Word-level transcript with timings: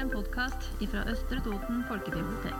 en 0.00 0.08
podkast 0.08 0.68
fra 0.88 1.02
Østre 1.12 1.42
Toten 1.44 1.82
folkebibliotek. 1.84 2.56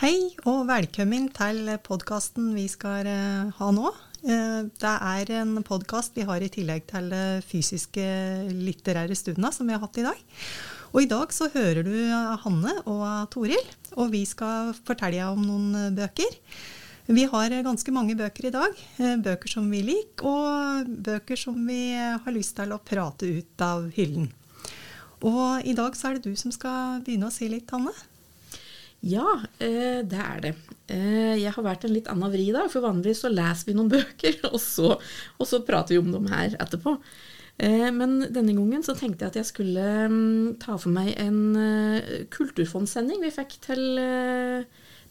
Hei 0.00 0.14
og 0.48 0.64
velkommen 0.70 1.28
til 1.36 1.68
podkasten 1.84 2.48
vi 2.56 2.64
skal 2.72 3.12
eh, 3.12 3.52
ha 3.58 3.70
nå. 3.76 3.92
Eh, 4.24 4.72
det 4.72 4.96
er 5.12 5.36
en 5.42 5.58
podkast 5.68 6.16
vi 6.16 6.24
har 6.24 6.40
i 6.40 6.48
tillegg 6.54 6.88
til 6.88 7.12
fysiske 7.44 8.08
litterære 8.56 9.18
studiene 9.18 9.52
som 9.52 9.68
vi 9.68 9.76
har 9.76 9.84
hatt 9.84 10.00
i 10.00 10.08
dag. 10.08 10.28
Og 10.96 11.02
i 11.04 11.10
dag 11.12 11.32
så 11.36 11.52
hører 11.52 11.84
du 11.84 11.96
Hanne 12.46 12.78
og 12.86 13.28
Toril, 13.32 13.74
og 14.00 14.14
vi 14.16 14.24
skal 14.28 14.72
fortelle 14.80 15.28
om 15.28 15.44
noen 15.44 15.92
bøker. 15.98 16.40
Vi 17.06 17.24
har 17.26 17.56
ganske 17.66 17.92
mange 17.94 18.14
bøker 18.14 18.46
i 18.46 18.54
dag. 18.54 18.78
Eh, 18.98 19.16
bøker 19.18 19.50
som 19.50 19.66
vi 19.70 19.82
liker, 19.82 20.28
og 20.28 20.92
bøker 21.02 21.36
som 21.36 21.58
vi 21.66 21.96
har 21.96 22.34
lyst 22.34 22.54
til 22.60 22.70
å 22.74 22.78
prate 22.78 23.26
ut 23.26 23.64
av 23.64 23.88
hyllen. 23.96 24.30
Og 25.22 25.66
i 25.66 25.74
dag 25.78 25.94
så 25.98 26.10
er 26.10 26.18
det 26.18 26.30
du 26.30 26.38
som 26.38 26.54
skal 26.54 27.02
begynne 27.02 27.28
å 27.30 27.34
si 27.34 27.48
litt, 27.50 27.70
Hanne. 27.74 27.94
Ja, 29.02 29.26
eh, 29.58 30.02
det 30.06 30.20
er 30.22 30.40
det. 30.44 30.54
Eh, 30.86 31.34
jeg 31.42 31.50
har 31.50 31.64
vært 31.64 31.84
en 31.84 31.94
litt 31.94 32.08
annen 32.10 32.30
vri 32.30 32.46
i 32.48 32.54
dag, 32.54 32.70
for 32.70 32.86
vanligvis 32.86 33.24
så 33.24 33.32
leser 33.32 33.66
vi 33.66 33.74
noen 33.74 33.90
bøker, 33.90 34.38
og 34.52 34.60
så, 34.62 34.94
og 34.94 35.48
så 35.48 35.62
prater 35.66 35.96
vi 35.96 36.02
om 36.02 36.12
dem 36.14 36.28
her 36.30 36.54
etterpå. 36.62 36.94
Eh, 37.58 37.88
men 37.90 38.20
denne 38.30 38.54
gangen 38.54 38.86
så 38.86 38.94
tenkte 38.94 39.26
jeg 39.26 39.32
at 39.32 39.40
jeg 39.40 39.50
skulle 39.50 39.88
mm, 40.06 40.62
ta 40.62 40.78
for 40.78 40.94
meg 40.94 41.16
en 41.18 41.42
kulturfondssending 42.30 43.26
vi 43.26 43.34
fikk 43.34 43.58
til 43.66 43.82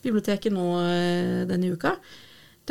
biblioteket 0.04 0.54
nå 0.54 0.68
denne 1.50 1.72
uka. 1.74 1.96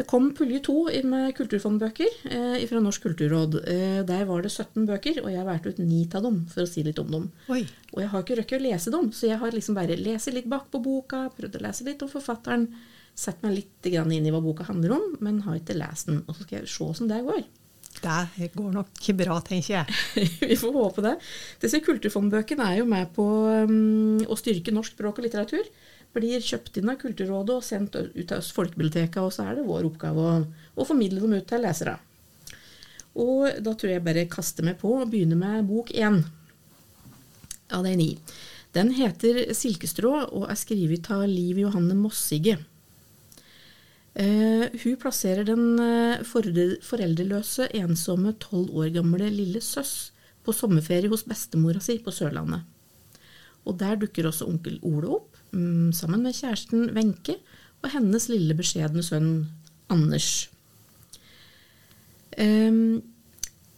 Det 0.01 0.07
kom 0.07 0.29
pulje 0.39 0.61
to 0.63 0.85
med 1.11 1.33
kulturfondbøker 1.35 2.29
eh, 2.31 2.63
fra 2.71 2.81
Norsk 2.83 3.09
kulturråd. 3.09 3.57
Eh, 3.69 3.99
der 4.07 4.23
var 4.29 4.45
det 4.45 4.53
17 4.53 4.87
bøker, 4.87 5.19
og 5.25 5.33
jeg 5.33 5.41
har 5.41 5.49
valgt 5.49 5.67
ut 5.67 5.81
ni 5.83 6.05
av 6.15 6.23
dem 6.25 6.45
for 6.53 6.63
å 6.63 6.71
si 6.71 6.85
litt 6.87 7.01
om 7.03 7.11
dem. 7.11 7.27
Oi. 7.51 7.65
Og 7.91 8.01
jeg 8.05 8.13
har 8.13 8.25
ikke 8.25 8.39
røkket 8.39 8.61
å 8.61 8.65
lese 8.69 8.95
dem, 8.95 9.11
så 9.13 9.27
jeg 9.33 9.41
har 9.43 9.57
liksom 9.57 9.77
bare 9.77 9.99
lest 9.99 10.31
litt 10.33 10.49
bak 10.51 10.71
på 10.71 10.83
boka, 10.85 11.27
prøvd 11.35 11.59
å 11.59 11.65
lese 11.67 11.89
litt 11.89 12.05
om 12.07 12.13
forfatteren, 12.13 12.69
sett 13.19 13.43
meg 13.43 13.59
litt 13.59 13.91
inn 13.91 14.15
i 14.15 14.33
hva 14.33 14.41
boka 14.45 14.69
handler 14.71 14.95
om, 14.95 15.09
men 15.21 15.43
har 15.49 15.59
ikke 15.59 15.77
lest 15.77 16.09
den. 16.09 16.23
Og 16.29 16.37
så 16.37 16.47
skal 16.47 16.61
jeg 16.61 16.71
se 16.71 16.87
hvordan 16.87 17.11
det 17.11 17.25
går. 17.27 17.43
Det 18.01 18.53
går 18.55 18.73
nok 18.73 18.95
ikke 18.95 19.19
bra, 19.19 19.41
tenker 19.43 19.81
jeg. 19.81 20.01
Vi 20.53 20.57
får 20.57 20.77
håpe 20.79 21.03
det. 21.05 21.17
Disse 21.61 21.83
kulturfondbøkene 21.83 22.71
er 22.71 22.79
jo 22.79 22.87
med 22.89 23.11
på 23.17 23.27
um, 23.67 24.23
å 24.31 24.39
styrke 24.39 24.73
norsk 24.73 24.95
språk 24.95 25.19
og 25.19 25.27
litteratur 25.27 25.67
blir 26.17 26.43
kjøpt 26.43 26.81
inn 26.81 26.91
av 26.91 26.99
Kulturrådet 27.01 27.57
og 27.57 27.65
sendt 27.65 27.97
ut 27.97 28.33
av 28.35 28.47
folkebiblioteket, 28.57 29.21
og 29.23 29.33
så 29.35 29.47
er 29.47 29.59
det 29.59 29.67
vår 29.69 29.87
oppgave 29.91 30.27
å, 30.27 30.39
å, 30.75 30.87
formidle 30.87 31.23
dem 31.23 31.37
ut 31.39 31.47
til 31.51 31.63
lesere. 31.65 31.97
Og 33.21 33.63
da 33.63 33.75
tror 33.75 33.95
jeg 33.95 34.07
bare 34.07 34.29
kaster 34.31 34.67
meg 34.67 34.79
på 34.81 34.93
og 35.01 35.11
begynner 35.13 35.39
med 35.39 35.69
bok 35.71 35.91
én 35.95 36.23
av 37.71 37.87
de 37.87 37.95
ni. 37.99 38.11
Den 38.75 38.93
heter 38.95 39.51
'Silkestrå' 39.51 40.31
og 40.31 40.51
er 40.51 40.59
skrevet 40.59 41.11
av 41.11 41.27
Liv 41.27 41.59
Johanne 41.59 41.97
Mossige. 41.99 42.59
Uh, 44.11 44.67
hun 44.83 44.97
plasserer 44.99 45.47
den 45.47 45.79
uh, 45.79 46.23
foreldreløse, 46.27 47.69
ensomme, 47.79 48.35
tolv 48.43 48.75
år 48.75 48.91
gamle 48.95 49.31
lille 49.31 49.63
søss 49.63 50.11
på 50.43 50.55
sommerferie 50.55 51.11
hos 51.11 51.23
bestemora 51.27 51.83
si 51.83 51.99
på 52.03 52.11
Sørlandet. 52.15 52.67
Og 53.67 53.79
der 53.79 53.99
dukker 54.01 54.27
også 54.27 54.49
onkel 54.51 54.81
Ole 54.83 55.13
opp, 55.15 55.30
sammen 55.51 56.23
med 56.23 56.37
kjæresten 56.37 56.91
Wenche 56.97 57.39
og 57.81 57.93
hennes 57.95 58.29
lille, 58.31 58.57
beskjedne 58.57 59.03
sønn 59.05 59.31
Anders. 59.91 60.49
Um, 62.39 63.01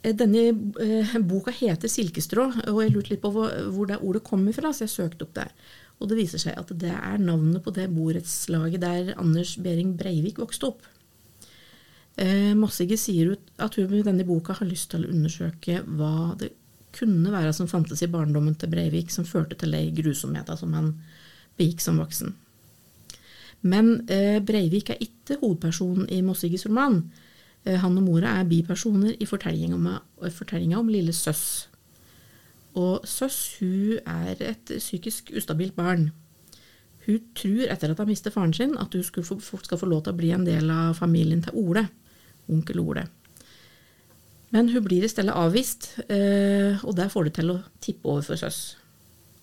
denne 0.03 0.43
uh, 0.53 1.15
boka 1.25 1.53
heter 1.55 1.89
'Silkestrå', 1.89 2.69
og 2.69 2.83
jeg 2.83 2.93
lurte 2.93 3.15
litt 3.15 3.23
på 3.23 3.31
hvor, 3.31 3.87
det 3.87 4.03
ordet 4.03 4.25
kommer 4.25 4.53
fra, 4.53 4.73
så 4.73 4.85
jeg 4.85 4.97
søkte 4.97 5.25
opp 5.25 5.35
det. 5.39 5.49
Og 6.01 6.11
det 6.11 6.19
viser 6.19 6.43
seg 6.43 6.59
at 6.59 6.73
det 6.83 6.91
er 6.91 7.23
navnet 7.23 7.63
på 7.63 7.71
det 7.71 7.89
borettslaget 7.95 8.83
der 8.83 9.15
Anders 9.17 9.55
Behring 9.57 9.95
Breivik 9.97 10.41
vokste 10.43 10.73
opp. 10.73 10.83
Uh, 12.19 12.53
Mossige 12.59 12.99
sier 13.01 13.37
at 13.57 13.79
hun 13.79 13.89
med 13.89 14.05
denne 14.05 14.27
boka 14.29 14.59
har 14.59 14.69
lyst 14.69 14.91
til 14.93 15.07
å 15.07 15.13
undersøke 15.15 15.81
hva 15.87 16.35
det 16.41 16.53
kunne 16.93 17.33
være 17.33 17.55
som 17.57 17.71
fantes 17.71 18.03
i 18.05 18.11
barndommen 18.13 18.59
til 18.59 18.69
Breivik 18.69 19.11
som 19.15 19.25
førte 19.25 19.57
til 19.57 19.73
de 19.73 19.87
grusomhetene 19.97 20.59
som 20.61 20.75
han 20.77 20.91
begikk 21.59 21.83
som 21.85 22.01
voksen. 22.01 22.35
Men 23.63 24.09
eh, 24.11 24.41
Breivik 24.43 24.91
er 24.91 25.03
ikke 25.03 25.39
hovedpersonen 25.41 26.09
i 26.11 26.21
Mossiges 26.27 26.67
roman. 26.67 27.05
Eh, 27.65 27.79
han 27.79 27.99
og 27.99 28.07
mora 28.07 28.39
er 28.41 28.49
bipersoner 28.51 29.15
i 29.21 29.29
fortellinga 29.29 29.77
om, 29.79 30.81
om 30.81 30.91
lille 30.91 31.15
Søss. 31.15 31.69
Og 32.75 33.07
Søss 33.07 33.59
hun 33.61 34.01
er 34.07 34.37
et 34.41 34.73
psykisk 34.79 35.31
ustabilt 35.37 35.77
barn. 35.77 36.11
Hun 37.07 37.23
tror 37.35 37.71
etter 37.71 37.91
at 37.91 37.99
hun 37.99 38.11
mistet 38.11 38.35
faren 38.35 38.55
sin, 38.55 38.77
at 38.79 38.95
hun 38.95 39.25
få, 39.25 39.59
skal 39.63 39.79
få 39.79 39.87
lov 39.87 40.05
til 40.05 40.15
å 40.15 40.19
bli 40.19 40.31
en 40.35 40.47
del 40.47 40.71
av 40.71 40.95
familien 40.99 41.43
til 41.43 41.59
Ole, 41.59 41.87
onkel 42.49 42.81
Ole. 42.83 43.07
Men 44.53 44.69
hun 44.69 44.85
blir 44.85 45.05
i 45.05 45.11
stedet 45.11 45.33
avvist, 45.33 45.95
eh, 46.09 46.83
og 46.85 46.97
der 46.97 47.09
får 47.09 47.29
det 47.29 47.35
til 47.39 47.55
å 47.55 47.61
tippe 47.81 48.09
over 48.09 48.23
for 48.27 48.37
Søss. 48.39 48.77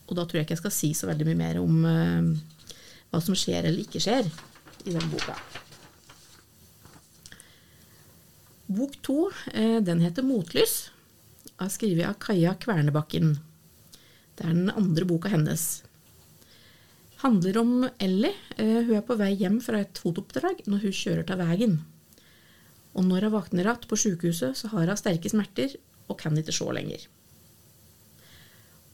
Og 0.09 0.17
da 0.17 0.25
tror 0.25 0.39
jeg 0.39 0.47
ikke 0.47 0.57
jeg 0.57 0.63
skal 0.63 0.73
si 0.73 0.91
så 0.97 1.09
veldig 1.09 1.27
mye 1.29 1.39
mer 1.39 1.59
om 1.61 1.83
uh, 1.85 2.29
hva 3.09 3.21
som 3.21 3.37
skjer 3.37 3.67
eller 3.69 3.83
ikke 3.83 4.01
skjer 4.01 4.29
i 4.87 4.93
den 4.95 5.11
boka. 5.11 5.35
Bok 8.69 8.95
to 9.05 9.19
uh, 9.29 9.77
den 9.85 10.01
heter 10.01 10.25
'Motlys', 10.25 10.89
er 11.59 11.69
skrevet 11.69 12.07
av 12.07 12.17
Kaja 12.23 12.55
Kvernebakken. 12.57 13.37
Det 14.37 14.47
er 14.47 14.55
den 14.55 14.73
andre 14.73 15.05
boka 15.05 15.29
hennes. 15.29 15.83
Handler 17.21 17.57
om 17.61 17.73
Ellie. 17.99 18.33
Uh, 18.57 18.81
hun 18.87 18.95
er 18.97 19.05
på 19.05 19.17
vei 19.19 19.33
hjem 19.37 19.59
fra 19.61 19.83
et 19.83 20.01
fotooppdrag 20.01 20.65
når 20.65 20.87
hun 20.87 20.99
kjører 21.03 21.27
til 21.27 21.41
veien. 21.43 21.77
Og 22.97 23.05
når 23.05 23.27
hun 23.27 23.35
våkner 23.37 23.67
igjen 23.67 23.85
på 23.85 23.99
sykehuset, 23.99 24.57
så 24.57 24.73
har 24.73 24.89
hun 24.89 24.97
sterke 24.97 25.29
smerter 25.29 25.77
og 26.09 26.17
kan 26.17 26.37
ikke 26.39 26.55
se 26.55 26.65
lenger. 26.73 27.05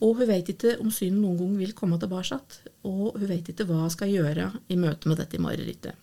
Og 0.03 0.17
hun 0.19 0.27
vet 0.27 0.49
ikke 0.51 0.75
om 0.83 0.89
synet 0.91 1.21
noen 1.21 1.37
gang 1.39 1.53
vil 1.59 1.75
komme 1.77 1.99
tilbake, 2.01 2.39
og 2.83 3.15
hun 3.15 3.29
vet 3.29 3.51
ikke 3.51 3.67
hva 3.69 3.85
hun 3.85 3.93
skal 3.93 4.11
gjøre 4.11 4.49
i 4.67 4.79
møte 4.79 5.07
med 5.07 5.21
dette 5.21 5.39
marerittet. 5.41 5.95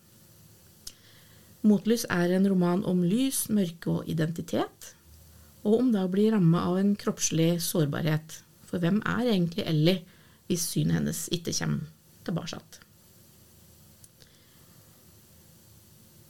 Motlys 1.62 2.06
er 2.10 2.32
en 2.34 2.48
roman 2.50 2.82
om 2.88 3.04
lys, 3.06 3.44
mørke 3.52 4.00
og 4.00 4.08
identitet, 4.10 4.94
og 5.62 5.76
om 5.78 5.92
det 5.94 6.02
å 6.02 6.10
bli 6.10 6.26
ramma 6.32 6.64
av 6.66 6.80
en 6.80 6.96
kroppslig 6.98 7.60
sårbarhet. 7.62 8.40
For 8.66 8.82
hvem 8.82 8.98
er 9.06 9.28
egentlig 9.36 9.66
Ellie 9.68 10.00
hvis 10.48 10.64
synet 10.72 10.98
hennes 10.98 11.26
ikke 11.30 11.54
kommer 11.54 11.92
tilbake? 12.26 12.80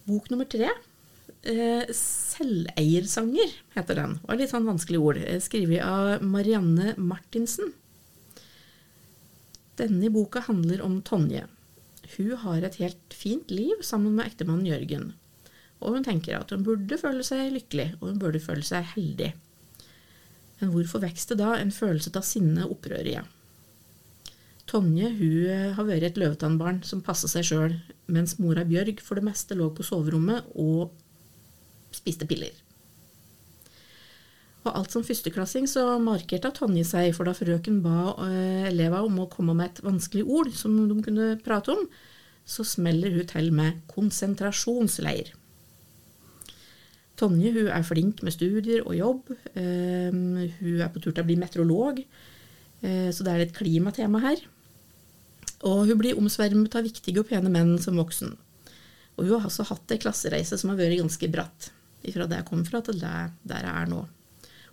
Bok 0.05 0.29
nummer 0.33 0.49
tre 0.51 0.69
Eh, 1.43 1.89
selveiersanger 1.91 3.51
heter 3.75 3.99
den. 3.99 4.13
Det 4.21 4.29
var 4.29 4.39
litt 4.39 4.53
sånn 4.53 4.69
vanskelig 4.69 5.01
ord. 5.03 5.19
Eh, 5.19 5.41
skrevet 5.43 5.83
av 5.83 6.23
Marianne 6.23 6.95
Martinsen. 7.03 7.73
Denne 9.81 10.11
boka 10.15 10.45
handler 10.47 10.85
om 10.87 11.01
Tonje. 11.03 11.49
Hun 12.17 12.37
har 12.45 12.63
et 12.63 12.79
helt 12.79 13.17
fint 13.17 13.51
liv 13.51 13.83
sammen 13.83 14.15
med 14.15 14.31
ektemannen 14.31 14.69
Jørgen. 14.69 15.13
Og 15.83 15.97
hun 15.97 16.07
tenker 16.07 16.39
at 16.39 16.55
hun 16.55 16.63
burde 16.63 16.99
føle 17.01 17.27
seg 17.27 17.51
lykkelig, 17.57 17.97
og 17.99 18.13
hun 18.13 18.23
burde 18.23 18.43
føle 18.43 18.63
seg 18.63 18.87
heldig. 18.95 19.33
Men 20.61 20.71
hvorfor 20.71 21.03
vokser 21.03 21.35
det 21.35 21.43
da 21.43 21.57
en 21.59 21.75
følelse 21.75 22.15
av 22.15 22.23
sinne 22.23 22.69
og 22.69 22.77
opprør 22.77 23.03
igjen? 23.03 23.31
Tonje 24.71 25.11
hun 25.19 25.51
eh, 25.51 25.71
har 25.75 25.91
vært 25.91 26.13
et 26.13 26.23
løvetannbarn 26.23 26.85
som 26.87 27.03
passer 27.03 27.27
seg 27.33 27.49
sjøl, 27.49 27.79
mens 28.07 28.39
mora 28.39 28.63
Bjørg 28.63 29.03
for 29.03 29.19
det 29.19 29.27
meste 29.27 29.59
lå 29.59 29.73
på 29.75 29.83
soverommet 29.83 30.47
og 30.55 30.93
spiste 31.97 32.29
piller. 32.29 32.53
Og 34.63 34.77
alt 34.79 34.95
som 34.95 35.03
førsteklassing 35.03 35.67
så 35.71 35.85
markerte 36.03 36.53
Tonje 36.55 36.85
seg, 36.87 37.11
for 37.17 37.27
da 37.27 37.35
frøken 37.35 37.81
ba 37.83 38.13
uh, 38.15 38.69
elevene 38.69 39.09
om 39.09 39.23
å 39.25 39.31
komme 39.31 39.57
med 39.59 39.73
et 39.73 39.83
vanskelig 39.83 40.23
ord 40.23 40.53
som 40.55 40.77
de 40.87 40.99
kunne 41.03 41.33
prate 41.43 41.75
om, 41.75 41.87
så 42.47 42.67
smeller 42.67 43.15
hun 43.17 43.27
til 43.31 43.51
med 43.55 43.83
konsentrasjonsleir. 43.91 45.33
Tonje 47.19 47.53
hun 47.55 47.73
er 47.75 47.87
flink 47.87 48.23
med 48.23 48.35
studier 48.35 48.87
og 48.87 48.95
jobb. 48.99 49.35
Um, 49.59 50.39
hun 50.61 50.79
er 50.79 50.95
på 50.95 51.03
tur 51.03 51.11
til 51.11 51.25
å 51.25 51.27
bli 51.27 51.39
meteorolog, 51.43 51.99
uh, 52.87 53.11
så 53.11 53.27
det 53.27 53.35
er 53.35 53.47
et 53.49 53.59
klimatema 53.59 54.23
her. 54.23 54.47
Og 55.67 55.89
hun 55.91 55.99
blir 55.99 56.19
omsvermet 56.19 56.79
av 56.79 56.87
viktige 56.87 57.23
og 57.23 57.31
pene 57.31 57.51
menn 57.51 57.77
som 57.83 57.99
voksen. 57.99 58.37
Og 59.19 59.27
hun 59.27 59.37
har 59.41 59.51
altså 59.51 59.67
hatt 59.67 59.91
ei 59.95 60.03
klassereise 60.03 60.55
som 60.59 60.71
har 60.71 60.79
vært 60.79 61.03
ganske 61.03 61.35
bratt 61.35 61.73
fra 62.11 62.27
det 62.27 62.41
jeg 62.41 62.49
kom 62.49 62.65
fra, 62.67 62.83
til 62.83 62.99
der 62.99 63.33
jeg 63.49 63.73
er 63.73 63.91
nå. 63.91 64.05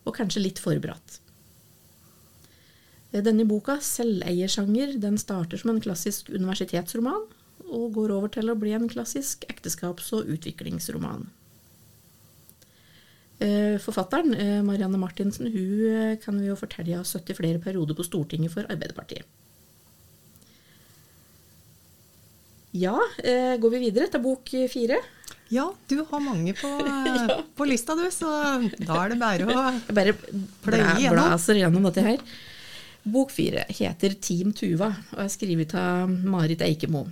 Og 0.05 0.15
kanskje 0.15 0.41
litt 0.41 0.61
forberedt. 0.63 1.19
Denne 3.09 3.45
boka, 3.49 3.79
'Selveiersjanger', 3.81 4.99
den 5.01 5.17
starter 5.17 5.57
som 5.57 5.71
en 5.71 5.81
klassisk 5.81 6.29
universitetsroman, 6.29 7.25
og 7.69 7.93
går 7.93 8.13
over 8.13 8.29
til 8.29 8.49
å 8.49 8.57
bli 8.57 8.73
en 8.73 8.89
klassisk 8.89 9.45
ekteskaps- 9.49 10.13
og 10.13 10.29
utviklingsroman. 10.29 11.27
Eh, 13.39 13.79
Forfatteren, 13.79 14.33
eh, 14.33 14.61
Marianne 14.61 14.99
Martinsen, 14.99 15.47
hun 15.47 15.85
eh, 15.87 16.17
kan 16.19 16.37
vi 16.39 16.47
jo 16.47 16.57
fortelle 16.59 16.97
har 16.97 17.07
sittet 17.07 17.31
i 17.31 17.39
flere 17.39 17.61
perioder 17.63 17.95
på 17.95 18.03
Stortinget 18.03 18.51
for 18.51 18.67
Arbeiderpartiet. 18.67 19.23
Ja, 22.71 22.99
eh, 23.23 23.55
går 23.57 23.71
vi 23.71 23.79
videre 23.87 24.09
til 24.11 24.21
bok 24.21 24.51
fire? 24.69 24.99
Ja, 25.49 25.65
du 25.89 25.95
har 26.11 26.21
mange 26.21 26.53
på, 26.53 26.69
på 27.57 27.65
lista, 27.65 27.95
du, 27.97 28.03
så 28.13 28.29
da 28.77 28.99
er 29.05 29.13
det 29.15 29.19
bare 29.21 29.47
å 29.49 29.55
Jeg 29.87 29.95
bare 29.97 30.13
Pløye 30.61 30.91
gjennom. 31.01 31.15
blaser 31.17 31.57
gjennom 31.57 31.87
dette 31.89 32.03
her. 32.05 32.21
Bok 33.09 33.31
fire 33.33 33.63
heter 33.73 34.13
Team 34.21 34.51
Tuva 34.53 34.91
og 35.15 35.23
er 35.23 35.31
skrevet 35.33 35.73
av 35.79 36.11
Marit 36.11 36.61
Eikemo. 36.61 37.05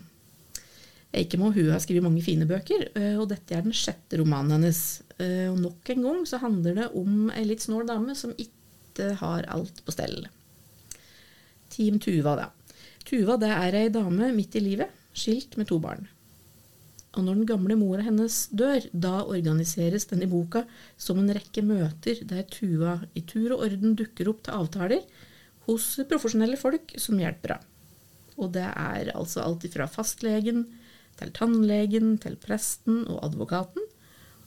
Eikemo 1.18 1.50
hun 1.56 1.72
har 1.72 1.82
skrevet 1.82 2.04
mange 2.06 2.22
fine 2.22 2.46
bøker, 2.46 2.90
eh, 3.00 3.16
og 3.18 3.30
dette 3.32 3.56
er 3.58 3.64
den 3.66 3.74
sjette 3.74 4.20
romanen 4.20 4.58
hennes. 4.60 4.82
Eh, 5.18 5.48
Og 5.50 5.58
nok 5.64 5.90
en 5.96 6.04
gang 6.06 6.20
så 6.30 6.38
handler 6.44 6.76
det 6.78 6.90
om 7.00 7.32
ei 7.34 7.46
litt 7.48 7.64
snål 7.64 7.88
dame 7.90 8.14
som 8.20 8.36
ikke 8.38 9.16
har 9.24 9.48
alt 9.50 9.82
på 9.88 9.96
stell. 9.96 10.28
Team 11.74 11.98
Tuva, 12.04 12.36
da. 12.44 12.50
Tuva 13.08 13.40
det 13.42 13.50
er 13.56 13.80
ei 13.80 13.88
dame 13.90 14.30
midt 14.36 14.60
i 14.60 14.62
livet, 14.68 14.92
skilt 15.18 15.56
med 15.58 15.72
to 15.72 15.80
barn. 15.82 16.06
Og 17.18 17.26
når 17.26 17.40
den 17.40 17.48
gamle 17.50 17.76
mora 17.80 18.04
hennes 18.06 18.44
dør, 18.54 18.84
da 18.94 19.24
organiseres 19.26 20.06
denne 20.12 20.28
boka 20.30 20.64
som 21.02 21.18
en 21.18 21.34
rekke 21.34 21.64
møter 21.66 22.22
der 22.30 22.46
Tuva 22.54 23.00
i 23.18 23.24
tur 23.26 23.56
og 23.56 23.64
orden 23.66 23.96
dukker 23.98 24.30
opp 24.30 24.44
til 24.46 24.54
avtaler 24.54 25.02
hos 25.66 25.96
profesjonelle 26.08 26.60
folk 26.62 26.94
som 27.02 27.18
hjelper 27.18 27.58
henne. 27.58 27.74
Og 28.38 28.52
det 28.54 28.68
er 28.70 29.10
altså 29.18 29.42
alt 29.42 29.66
fra 29.74 29.88
fastlegen 29.90 30.68
til 31.18 31.32
tannlegen 31.34 32.20
til 32.22 32.36
presten 32.38 33.00
og 33.10 33.24
advokaten. 33.26 33.82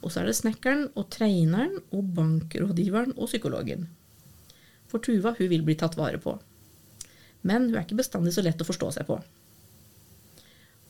Og 0.01 0.13
så 0.13 0.23
er 0.23 0.31
det 0.31 0.37
snekkeren 0.39 0.87
og 0.95 1.09
treneren 1.11 1.75
og 1.91 2.13
bankrådgiveren 2.15 3.17
og 3.17 3.27
psykologen. 3.27 3.89
For 4.87 5.03
Tuva 5.03 5.35
hun 5.35 5.51
vil 5.51 5.67
bli 5.67 5.75
tatt 5.81 5.99
vare 5.99 6.23
på. 6.23 6.37
Men 7.43 7.67
hun 7.67 7.75
er 7.75 7.83
ikke 7.83 7.99
bestandig 7.99 8.37
så 8.37 8.47
lett 8.47 8.63
å 8.63 8.69
forstå 8.69 8.95
seg 8.95 9.11
på. 9.11 9.19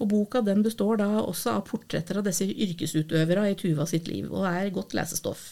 Og 0.00 0.08
Boka 0.08 0.40
den 0.40 0.62
består 0.64 0.96
da 1.00 1.08
også 1.20 1.58
av 1.58 1.66
portretter 1.68 2.20
av 2.20 2.24
disse 2.24 2.46
yrkesutøvere 2.48 3.50
i 3.50 3.56
Tuva 3.60 3.84
sitt 3.88 4.08
liv, 4.08 4.30
og 4.32 4.46
er 4.48 4.72
godt 4.72 4.96
lesestoff. 4.96 5.42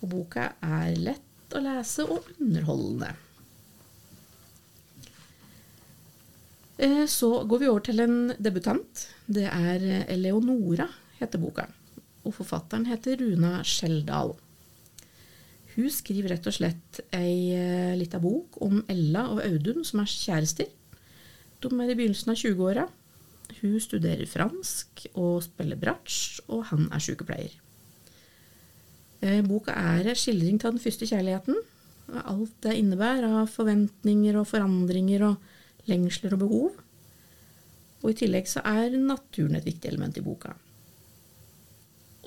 Og 0.00 0.08
Boka 0.14 0.54
er 0.64 0.96
lett 0.96 1.56
å 1.56 1.60
lese 1.60 2.06
og 2.08 2.30
underholdende. 2.40 3.12
Eh, 6.82 7.04
Så 7.06 7.44
går 7.44 7.58
vi 7.60 7.68
over 7.68 7.84
til 7.84 8.00
en 8.00 8.32
debutant. 8.40 9.06
Det 9.28 9.44
er 9.46 9.84
Eleonora, 10.08 10.88
heter 11.20 11.38
boka. 11.38 11.68
Og 12.24 12.34
forfatteren 12.34 12.86
heter 12.88 13.20
Runa 13.20 13.60
Skjeldal. 13.62 14.32
Hun 15.76 15.88
skriver 15.90 16.34
rett 16.34 16.46
og 16.48 16.56
slett 16.56 17.00
ei 17.16 17.52
eh, 17.56 17.92
lita 17.96 18.18
bok 18.20 18.58
om 18.64 18.82
Ella 18.92 19.28
og 19.32 19.40
Audun 19.44 19.84
som 19.88 20.02
er 20.02 20.10
kjærester. 20.10 20.68
De 21.62 21.70
er 21.70 21.92
i 21.92 21.96
begynnelsen 21.96 22.32
av 22.34 22.40
20-åra. 22.40 22.88
Hun 23.60 23.76
studerer 23.82 24.28
fransk 24.30 25.06
og 25.12 25.42
spiller 25.44 25.78
bratsj, 25.80 26.42
og 26.48 26.64
han 26.70 26.88
er 26.92 27.02
sykepleier. 27.02 27.54
Eh, 29.22 29.42
Boka 29.46 29.74
er 29.76 30.08
en 30.10 30.18
skildring 30.18 30.58
av 30.62 30.74
den 30.74 30.82
første 30.82 31.06
kjærligheten. 31.06 31.58
Alt 32.22 32.56
det 32.64 32.76
innebærer 32.80 33.28
av 33.42 33.52
forventninger 33.52 34.36
og 34.40 34.48
forandringer 34.50 35.28
og 35.28 35.88
lengsler 35.90 36.34
og 36.34 36.42
behov. 36.42 36.80
Og 38.02 38.10
i 38.10 38.18
tillegg 38.18 38.50
så 38.50 38.64
er 38.66 38.96
naturen 38.98 39.56
et 39.58 39.66
viktig 39.66 39.92
element 39.92 40.18
i 40.18 40.24
boka. 40.24 40.56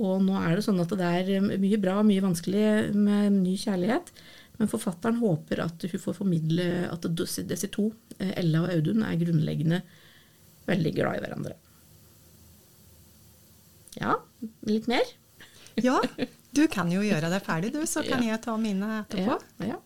Og 0.03 0.23
nå 0.23 0.35
er 0.39 0.55
det 0.55 0.63
sånn 0.65 0.79
at 0.83 0.91
det 0.91 1.11
er 1.19 1.43
mye 1.43 1.79
bra 1.79 1.99
og 2.01 2.07
mye 2.07 2.23
vanskelig 2.23 2.95
med 2.95 3.37
ny 3.37 3.55
kjærlighet, 3.59 4.11
men 4.59 4.71
forfatteren 4.71 5.19
håper 5.19 5.61
at 5.63 5.83
hun 5.91 6.01
får 6.01 6.17
formidle 6.17 6.65
at 6.87 7.07
disse 7.15 7.69
to, 7.71 7.89
eh, 8.19 8.33
Ella 8.39 8.63
og 8.63 8.71
Audun, 8.71 9.03
er 9.03 9.19
grunnleggende 9.19 9.81
veldig 10.69 10.93
glad 10.95 11.19
i 11.19 11.23
hverandre. 11.23 11.55
Ja, 13.95 14.17
litt 14.67 14.89
mer? 14.91 15.05
Ja, 15.79 15.99
du 16.55 16.65
kan 16.71 16.91
jo 16.91 17.03
gjøre 17.03 17.31
deg 17.31 17.43
ferdig, 17.45 17.73
du, 17.75 17.83
så 17.87 18.03
kan 18.05 18.23
jeg 18.23 18.41
ta 18.43 18.55
mine 18.59 19.01
etterpå. 19.03 19.39
Ja, 19.63 19.75
ja. 19.75 19.81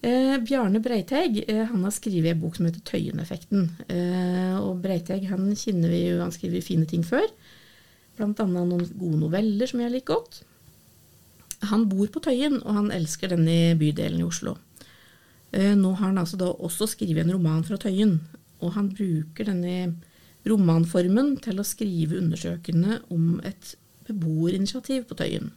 Eh, 0.00 0.38
Bjarne 0.40 0.80
Breiteig 0.80 1.42
eh, 1.44 1.66
han 1.68 1.82
har 1.84 1.92
skrevet 1.92 2.32
en 2.32 2.40
bok 2.40 2.56
som 2.56 2.68
heter 2.68 2.80
Tøyeneffekten. 2.88 3.66
Eh, 3.92 4.56
og 4.56 4.80
Breiteig 4.80 5.26
han 5.28 5.50
kjenner 5.52 5.92
vi 5.92 6.06
jo, 6.06 6.22
han 6.22 6.32
skriver 6.32 6.64
fine 6.64 6.88
ting 6.88 7.04
før. 7.04 7.26
Blant 8.16 8.40
annet 8.40 8.68
noen 8.70 8.86
gode 8.96 9.20
noveller 9.20 9.68
som 9.68 9.82
jeg 9.84 9.92
liker 9.92 10.16
godt. 10.16 10.40
Han 11.68 11.84
bor 11.90 12.08
på 12.08 12.22
Tøyen, 12.24 12.62
og 12.64 12.78
han 12.78 12.88
elsker 12.96 13.34
denne 13.34 13.76
bydelen 13.80 14.22
i 14.22 14.24
Oslo. 14.24 14.56
Eh, 15.52 15.74
nå 15.76 15.92
har 15.98 16.06
han 16.08 16.20
altså 16.22 16.38
da 16.40 16.48
også 16.48 16.88
skrevet 16.94 17.26
en 17.26 17.34
roman 17.34 17.64
fra 17.66 17.76
Tøyen, 17.80 18.16
og 18.60 18.74
han 18.76 18.90
bruker 18.94 19.48
denne 19.48 19.94
romanformen 20.48 21.34
til 21.44 21.60
å 21.60 21.66
skrive 21.66 22.18
undersøkende 22.20 23.00
om 23.12 23.40
et 23.44 23.74
beboerinitiativ 24.08 25.06
på 25.08 25.18
Tøyen. 25.20 25.50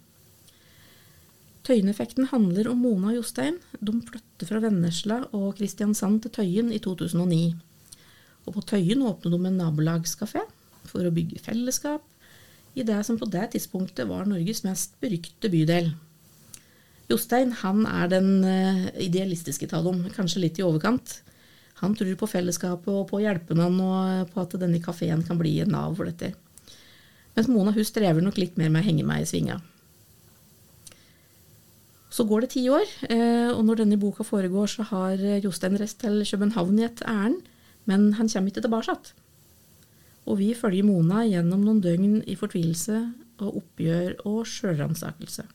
Tøyeneffekten 1.64 2.28
handler 2.34 2.68
om 2.68 2.82
Mona 2.84 3.14
og 3.14 3.22
Jostein. 3.22 3.62
De 3.80 3.94
flytter 4.04 4.50
fra 4.50 4.60
Vennesla 4.66 5.22
og 5.32 5.54
Kristiansand 5.60 6.26
til 6.26 6.34
Tøyen 6.36 6.74
i 6.76 6.82
2009. 6.84 7.54
Og 8.44 8.58
på 8.58 8.64
Tøyen 8.74 9.06
åpner 9.08 9.32
de 9.32 9.48
en 9.48 9.62
nabolagskafé 9.62 10.44
for 10.90 11.08
å 11.08 11.14
bygge 11.16 11.40
fellesskap 11.46 12.04
i 12.76 12.84
det 12.84 13.00
som 13.08 13.20
på 13.22 13.30
det 13.32 13.54
tidspunktet 13.54 14.10
var 14.10 14.28
Norges 14.28 14.64
mest 14.66 14.98
berykte 15.00 15.52
bydel. 15.54 15.94
Jostein 17.12 17.54
han 17.62 17.86
er 17.88 18.10
den 18.12 18.30
eh, 18.48 18.88
idealistiske 19.06 19.68
dem, 19.70 20.08
kanskje 20.16 20.44
litt 20.44 20.60
i 20.60 20.66
overkant. 20.66 21.22
Han 21.82 21.96
tror 21.98 22.16
på 22.20 22.30
fellesskapet 22.30 22.90
og 22.92 23.08
på 23.10 23.18
å 23.18 23.24
hjelpe 23.24 23.56
hjelpene 23.56 23.88
og 23.88 24.34
på 24.34 24.42
at 24.44 24.56
denne 24.62 24.82
kafeen 24.84 25.24
kan 25.26 25.40
bli 25.40 25.58
en 25.64 25.74
nav 25.74 25.96
for 25.98 26.10
dette. 26.10 26.34
Mens 27.34 27.50
Mona 27.50 27.74
hun 27.74 27.86
strever 27.88 28.22
nok 28.22 28.38
litt 28.38 28.58
mer 28.58 28.70
med 28.70 28.84
å 28.84 28.88
henge 28.88 29.06
meg 29.08 29.24
i 29.24 29.30
svinga. 29.30 29.60
Så 32.14 32.28
går 32.30 32.46
det 32.46 32.52
ti 32.54 32.68
år, 32.70 32.86
eh, 33.10 33.50
og 33.50 33.64
når 33.66 33.82
denne 33.82 33.98
boka 33.98 34.22
foregår, 34.24 34.70
så 34.70 34.86
har 34.86 35.18
Jostein 35.42 35.80
reist 35.82 35.98
til 36.04 36.22
København 36.22 36.78
i 36.78 36.86
et 36.86 37.02
ærend, 37.10 37.42
men 37.90 38.14
han 38.14 38.30
kommer 38.30 38.52
ikke 38.52 38.62
tilbake. 38.62 39.14
Og 40.30 40.38
vi 40.38 40.54
følger 40.54 40.86
Mona 40.86 41.26
gjennom 41.26 41.66
noen 41.66 41.82
døgn 41.82 42.22
i 42.30 42.36
fortvilelse 42.38 43.00
og 43.42 43.58
oppgjør 43.64 44.22
og 44.30 44.46
sjølransakelse. 44.46 45.48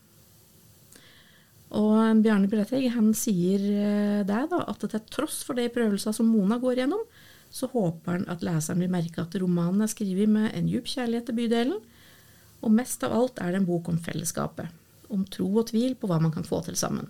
Og 1.77 2.21
Bjarne 2.23 2.49
Bretteg 2.49 2.87
han 2.95 3.11
sier 3.13 3.61
eh, 3.61 4.21
det 4.25 4.39
da, 4.49 4.63
at 4.65 4.81
til 4.81 5.03
tross 5.13 5.43
for 5.45 5.59
de 5.59 5.67
prøvelser 5.73 6.15
som 6.15 6.29
Mona 6.31 6.57
går 6.61 6.81
gjennom, 6.81 7.03
så 7.53 7.69
håper 7.69 8.17
han 8.17 8.27
at 8.29 8.43
leseren 8.45 8.81
vil 8.81 8.91
merke 8.93 9.21
at 9.21 9.35
romanen 9.41 9.85
er 9.85 9.91
skrevet 9.91 10.29
med 10.29 10.51
en 10.57 10.69
djup 10.69 10.89
kjærlighet 10.89 11.29
til 11.29 11.37
bydelen, 11.37 11.79
og 12.59 12.73
mest 12.75 13.05
av 13.05 13.13
alt 13.15 13.39
er 13.41 13.53
det 13.53 13.61
en 13.61 13.69
bok 13.69 13.89
om 13.89 13.99
fellesskapet, 14.01 14.73
om 15.13 15.23
tro 15.29 15.47
og 15.61 15.69
tvil 15.69 15.95
på 15.97 16.09
hva 16.09 16.19
man 16.21 16.33
kan 16.33 16.45
få 16.45 16.61
til 16.65 16.77
sammen. 16.77 17.07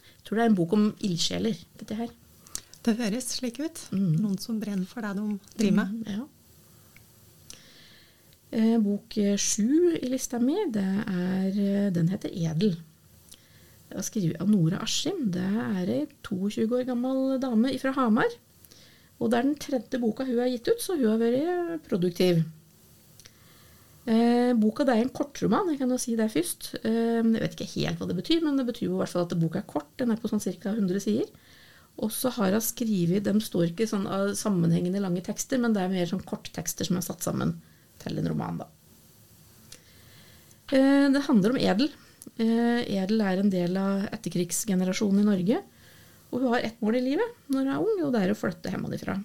Jeg 0.00 0.26
tror 0.26 0.38
det 0.38 0.44
er 0.44 0.50
en 0.50 0.58
bok 0.58 0.74
om 0.76 0.90
ildsjeler, 1.06 1.62
dette 1.80 1.96
her. 1.98 2.10
Det 2.84 2.96
høres 2.98 3.30
slik 3.36 3.58
ut. 3.60 3.80
Mm. 3.94 4.12
Noen 4.20 4.36
som 4.40 4.60
brenner 4.60 4.88
for 4.88 5.04
det 5.04 5.14
de 5.18 5.24
driver 5.58 5.76
med. 5.80 5.96
Mm, 5.96 6.04
Ja. 6.18 6.26
Eh, 8.50 8.78
Bok 8.82 9.16
eh, 9.16 9.36
sju 9.38 9.94
i 9.94 10.08
lista 10.10 10.40
mi, 10.42 10.56
er, 10.58 11.50
eh, 11.54 11.90
den 11.94 12.08
heter 12.10 12.32
Edel. 12.34 12.74
Det 13.90 13.98
er 13.98 14.06
skrevet 14.06 14.40
av 14.42 14.50
Nora 14.50 14.80
Askim. 14.82 15.28
Det 15.30 15.42
er 15.42 15.90
ei 15.90 16.06
22 16.26 16.66
år 16.80 16.88
gammel 16.88 17.38
dame 17.42 17.76
fra 17.78 17.94
Hamar. 17.94 18.32
Og 19.20 19.30
det 19.30 19.38
er 19.38 19.46
den 19.46 19.60
tredje 19.60 20.00
boka 20.02 20.26
hun 20.26 20.40
har 20.40 20.50
gitt 20.50 20.66
ut, 20.66 20.82
så 20.82 20.96
hun 20.98 21.12
har 21.12 21.22
vært 21.22 21.86
produktiv. 21.86 22.42
Eh, 24.10 24.50
boka 24.58 24.86
det 24.86 24.96
er 24.96 25.04
en 25.04 25.14
kortroman, 25.14 25.70
jeg 25.70 25.78
kan 25.78 25.90
jo 25.94 26.00
si 26.00 26.16
det 26.18 26.30
først. 26.34 26.72
Eh, 26.82 27.22
jeg 27.22 27.38
vet 27.38 27.54
ikke 27.54 27.72
helt 27.76 28.02
hva 28.02 28.10
det 28.10 28.18
betyr, 28.18 28.42
men 28.42 28.58
det 28.58 28.66
betyr 28.66 28.88
jo 28.88 28.98
i 28.98 29.02
hvert 29.04 29.14
fall 29.14 29.28
at 29.28 29.38
boka 29.38 29.62
er 29.62 29.70
kort. 29.70 29.90
Den 30.00 30.10
er 30.10 30.18
på 30.18 30.30
sånn 30.30 30.42
ca. 30.42 30.74
100 30.74 31.06
sider. 31.06 31.30
Og 32.02 32.10
så 32.10 32.32
har 32.34 32.54
hun 32.54 32.62
skrevet 32.64 33.22
De 33.22 33.32
står 33.44 33.70
ikke 33.70 33.86
sånn 33.86 34.06
sammenhengende 34.34 35.02
lange 35.02 35.22
tekster, 35.22 35.60
men 35.60 35.74
det 35.76 35.84
er 35.84 35.92
mer 35.92 36.08
sånn 36.10 36.26
korttekster 36.26 36.88
som 36.88 36.98
er 36.98 37.06
satt 37.06 37.22
sammen 37.22 37.60
til 38.00 38.18
en 38.18 38.30
roman. 38.32 38.62
da. 38.62 38.68
Eh, 40.72 41.08
Det 41.10 41.26
handler 41.26 41.50
om 41.50 41.60
Edel. 41.60 41.90
Eh, 42.38 42.80
Edel 42.96 43.20
er 43.20 43.40
en 43.40 43.50
del 43.50 43.76
av 43.76 44.08
etterkrigsgenerasjonen 44.12 45.20
i 45.20 45.28
Norge. 45.28 45.62
Og 46.30 46.40
hun 46.40 46.52
har 46.54 46.60
ett 46.60 46.80
mål 46.80 46.96
i 46.96 47.06
livet 47.10 47.38
når 47.50 47.64
hun 47.64 47.72
er 47.74 47.84
ung, 47.84 48.02
og 48.06 48.12
det 48.14 48.22
er 48.22 48.32
å 48.32 48.38
flytte 48.38 48.70
hjemmefra. 48.70 49.16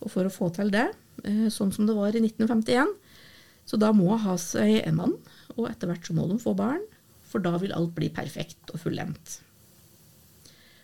Og 0.00 0.10
for 0.10 0.24
å 0.24 0.32
få 0.32 0.52
til 0.54 0.70
det, 0.70 0.88
eh, 1.24 1.48
sånn 1.48 1.72
som 1.72 1.86
det 1.86 1.96
var 1.96 2.14
i 2.14 2.20
1951, 2.20 2.94
så 3.66 3.78
da 3.78 3.92
må 3.92 4.10
hun 4.10 4.18
ha 4.18 4.36
seg 4.36 4.86
en 4.86 4.96
mann, 4.96 5.16
og 5.56 5.70
etter 5.70 5.88
hvert 5.88 6.06
så 6.06 6.14
må 6.16 6.28
de 6.28 6.38
få 6.38 6.54
barn, 6.56 6.82
for 7.22 7.40
da 7.40 7.56
vil 7.58 7.72
alt 7.72 7.94
bli 7.94 8.08
perfekt 8.08 8.72
og 8.74 8.80
fullendt. 8.80 9.40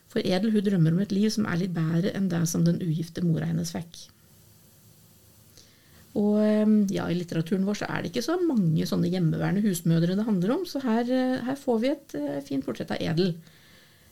For 0.08 0.20
Edel 0.20 0.52
hun 0.54 0.64
drømmer 0.64 0.94
om 0.94 1.00
et 1.00 1.12
liv 1.12 1.28
som 1.30 1.46
er 1.46 1.56
litt 1.56 1.74
bedre 1.74 2.14
enn 2.16 2.28
det 2.28 2.48
som 2.48 2.64
den 2.64 2.78
ugifte 2.80 3.24
mora 3.26 3.48
hennes 3.50 3.72
fikk. 3.74 4.08
Og 6.16 6.38
eh, 6.40 6.64
ja, 6.94 7.06
i 7.10 7.18
litteraturen 7.18 7.66
vår 7.68 7.82
så 7.82 7.90
er 7.92 8.02
det 8.02 8.12
ikke 8.12 8.24
så 8.24 8.38
mange 8.40 8.86
sånne 8.88 9.10
hjemmeværende 9.12 9.64
husmødre 9.66 10.16
det 10.16 10.24
handler 10.24 10.54
om, 10.54 10.64
så 10.68 10.80
her, 10.84 11.04
eh, 11.12 11.44
her 11.44 11.60
får 11.60 11.82
vi 11.82 11.92
et 11.92 12.16
eh, 12.16 12.42
fint 12.46 12.64
portrett 12.64 12.94
av 12.94 13.02
Edel, 13.04 13.34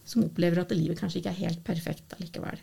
som 0.04 0.26
opplever 0.26 0.60
at 0.60 0.74
livet 0.76 1.00
kanskje 1.00 1.22
ikke 1.22 1.32
er 1.32 1.42
helt 1.46 1.64
perfekt 1.64 2.16
allikevel. 2.18 2.60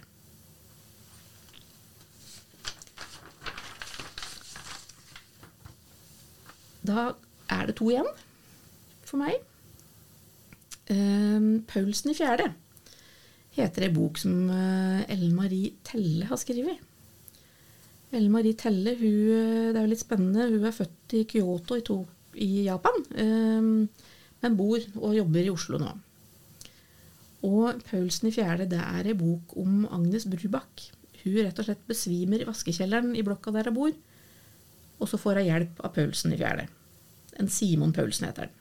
Da 6.86 7.12
er 7.54 7.70
det 7.70 7.78
to 7.78 7.90
igjen 7.92 8.10
for 9.06 9.22
meg. 9.22 9.42
Um, 10.92 11.62
Paulsen 11.70 12.12
i 12.12 12.18
fjerde 12.18 12.50
heter 13.56 13.86
ei 13.86 13.94
bok 13.94 14.18
som 14.20 14.50
uh, 14.50 15.04
Ellen 15.12 15.36
Marie 15.38 15.76
Telle 15.88 16.26
har 16.28 16.40
skrevet. 16.42 16.82
Ellen 18.12 18.32
Marie 18.34 18.58
Telle 18.60 18.96
hun, 19.00 19.20
eh, 19.32 19.72
det 19.72 19.78
er 19.78 19.86
jo 19.86 19.92
litt 19.94 20.04
spennende, 20.04 20.50
hun 20.52 20.68
er 20.68 20.76
født 20.76 21.16
i 21.16 21.26
Kyoto 21.30 21.78
i, 21.80 21.84
to, 21.88 21.98
i 22.36 22.66
Japan, 22.68 23.04
um, 23.24 23.70
men 24.42 24.58
bor 24.60 24.84
og 25.00 25.16
jobber 25.16 25.46
i 25.46 25.54
Oslo 25.54 25.80
nå. 25.80 25.92
Og 27.48 27.82
Paulsen 27.88 28.30
i 28.30 28.34
fjerde 28.36 28.68
det 28.70 28.82
er 28.82 29.10
ei 29.10 29.18
bok 29.18 29.56
om 29.58 29.86
Agnes 29.90 30.28
Brubakk. 30.30 30.84
Hun 31.24 31.40
rett 31.40 31.58
og 31.62 31.68
slett 31.68 31.88
besvimer 31.90 32.42
i 32.42 32.48
vaskekjelleren 32.50 33.16
i 33.18 33.24
blokka 33.26 33.54
der 33.56 33.72
hun 33.72 33.80
bor, 33.80 33.96
og 35.02 35.10
så 35.10 35.18
får 35.18 35.42
hun 35.42 35.50
hjelp 35.50 35.82
av 35.82 35.96
Paulsen 35.96 36.36
i 36.36 36.42
fjerde. 36.42 36.68
En 37.40 37.50
Simon 37.50 37.96
Paulsen 37.96 38.28
heter 38.28 38.50
den. 38.50 38.61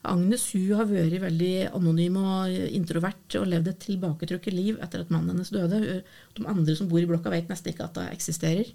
Agnes 0.00 0.46
hun 0.54 0.78
har 0.78 0.86
vært 0.88 1.18
veldig 1.20 1.54
anonym 1.76 2.14
og 2.22 2.54
introvert 2.72 3.36
og 3.36 3.50
levd 3.52 3.68
et 3.68 3.82
tilbaketrukket 3.84 4.54
liv 4.56 4.78
etter 4.80 5.02
at 5.04 5.10
mannen 5.12 5.34
hennes 5.34 5.52
døde. 5.52 6.00
De 6.36 6.46
andre 6.48 6.76
som 6.78 6.88
bor 6.88 7.02
i 7.02 7.08
blokka, 7.08 7.32
vet 7.32 7.50
nesten 7.52 7.74
ikke 7.74 7.88
at 7.90 7.98
det 7.98 8.06
eksisterer. 8.14 8.70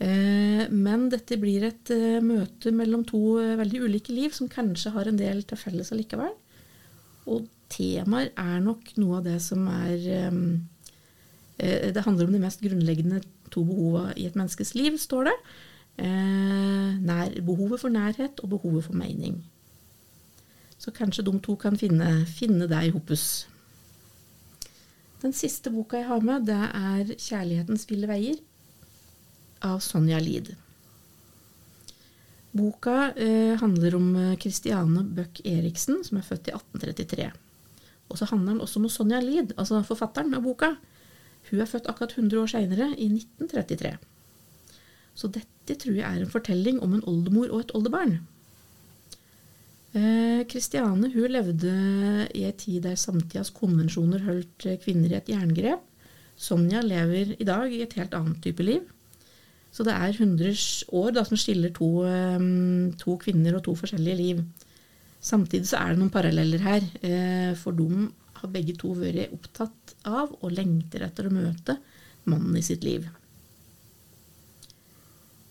Eh, 0.00 0.64
men 0.72 1.08
dette 1.12 1.36
blir 1.36 1.66
et 1.66 1.90
eh, 1.92 2.22
møte 2.24 2.72
mellom 2.72 3.02
to 3.04 3.36
eh, 3.36 3.56
veldig 3.60 3.82
ulike 3.84 4.14
liv 4.16 4.32
som 4.32 4.48
kanskje 4.48 4.94
har 4.94 5.10
en 5.10 5.18
del 5.20 5.42
til 5.44 5.60
felles 5.60 5.92
allikevel. 5.92 6.32
Og 7.28 7.44
temaer 7.70 8.32
er 8.32 8.62
nok 8.64 8.94
noe 8.96 9.20
av 9.20 9.26
det 9.28 9.38
som 9.44 9.68
er 9.70 10.00
Det 11.60 12.02
handler 12.02 12.26
om 12.26 12.32
de 12.32 12.40
mest 12.40 12.62
grunnleggende 12.64 13.20
to 13.52 13.62
behova 13.68 14.14
i 14.16 14.24
et 14.26 14.34
menneskes 14.38 14.72
liv, 14.74 14.96
står 14.98 15.28
det. 15.28 15.34
Behovet 17.44 17.82
for 17.82 17.92
nærhet 17.92 18.40
og 18.40 18.54
behovet 18.56 18.86
for 18.88 18.96
mening. 18.96 19.36
Så 20.80 20.92
kanskje 20.96 21.26
de 21.26 21.34
to 21.44 21.56
kan 21.60 21.76
finne, 21.76 22.24
finne 22.24 22.68
deg 22.70 22.88
i 22.88 22.92
hoppus. 22.94 23.26
Den 25.20 25.34
siste 25.36 25.68
boka 25.72 26.00
jeg 26.00 26.08
har 26.08 26.24
med, 26.24 26.46
det 26.48 26.56
er 26.56 27.12
'Kjærlighetens 27.12 27.84
ville 27.90 28.08
veier' 28.08 28.40
av 29.60 29.80
Sonja 29.84 30.18
Lid. 30.18 30.54
Boka 32.56 33.12
eh, 33.12 33.58
handler 33.60 33.94
om 33.94 34.08
Christiane 34.40 35.04
Bøck 35.04 35.44
Eriksen, 35.44 36.00
som 36.04 36.16
er 36.18 36.26
født 36.26 36.48
i 36.48 36.56
1833. 36.56 37.30
Og 38.08 38.18
så 38.18 38.26
handler 38.32 38.52
den 38.52 38.64
også 38.64 38.80
om 38.80 38.88
Sonja 38.88 39.20
Lid, 39.20 39.52
altså 39.56 39.82
forfatteren 39.86 40.34
av 40.34 40.42
boka. 40.42 40.74
Hun 41.50 41.60
er 41.60 41.68
født 41.68 41.86
akkurat 41.88 42.16
100 42.16 42.42
år 42.42 42.50
seinere, 42.50 42.88
i 42.98 43.06
1933. 43.12 43.96
Så 45.14 45.28
dette 45.28 45.76
tror 45.76 45.94
jeg 45.94 46.06
er 46.06 46.24
en 46.24 46.32
fortelling 46.32 46.80
om 46.82 46.94
en 46.96 47.04
oldemor 47.06 47.50
og 47.50 47.60
et 47.60 47.74
oldebarn. 47.74 48.20
Kristiane 49.90 51.08
eh, 51.10 51.28
levde 51.30 51.72
i 52.38 52.44
en 52.46 52.56
tid 52.58 52.84
der 52.86 52.98
samtidas 53.00 53.50
konvensjoner 53.54 54.22
holdt 54.26 54.68
kvinner 54.84 55.10
i 55.10 55.18
et 55.18 55.30
jerngrep. 55.32 55.82
Sonja 56.40 56.80
lever 56.84 57.34
i 57.36 57.44
dag 57.44 57.72
i 57.74 57.82
et 57.84 57.96
helt 57.98 58.14
annet 58.16 58.40
type 58.44 58.64
liv. 58.64 58.86
Så 59.70 59.84
det 59.86 59.94
er 59.94 60.14
100 60.14 60.54
år 60.98 61.12
da, 61.14 61.24
som 61.26 61.38
skiller 61.38 61.70
to, 61.74 61.90
um, 62.06 62.90
to, 62.98 63.14
kvinner 63.22 63.58
og 63.58 63.64
to 63.66 63.76
forskjellige 63.78 64.18
liv. 64.18 64.40
Samtidig 65.20 65.68
så 65.70 65.82
er 65.82 65.92
det 65.92 66.00
noen 66.00 66.14
paralleller 66.14 66.64
her, 66.64 66.86
eh, 67.06 67.52
for 67.58 67.76
de 67.76 68.08
har 68.40 68.50
begge 68.50 68.74
to 68.80 68.94
vært 68.96 69.34
opptatt 69.36 69.94
av 70.08 70.32
og 70.40 70.54
lengter 70.54 71.04
etter 71.06 71.28
å 71.28 71.34
møte 71.34 71.76
mannen 72.30 72.56
i 72.56 72.64
sitt 72.64 72.86
liv. 72.86 73.06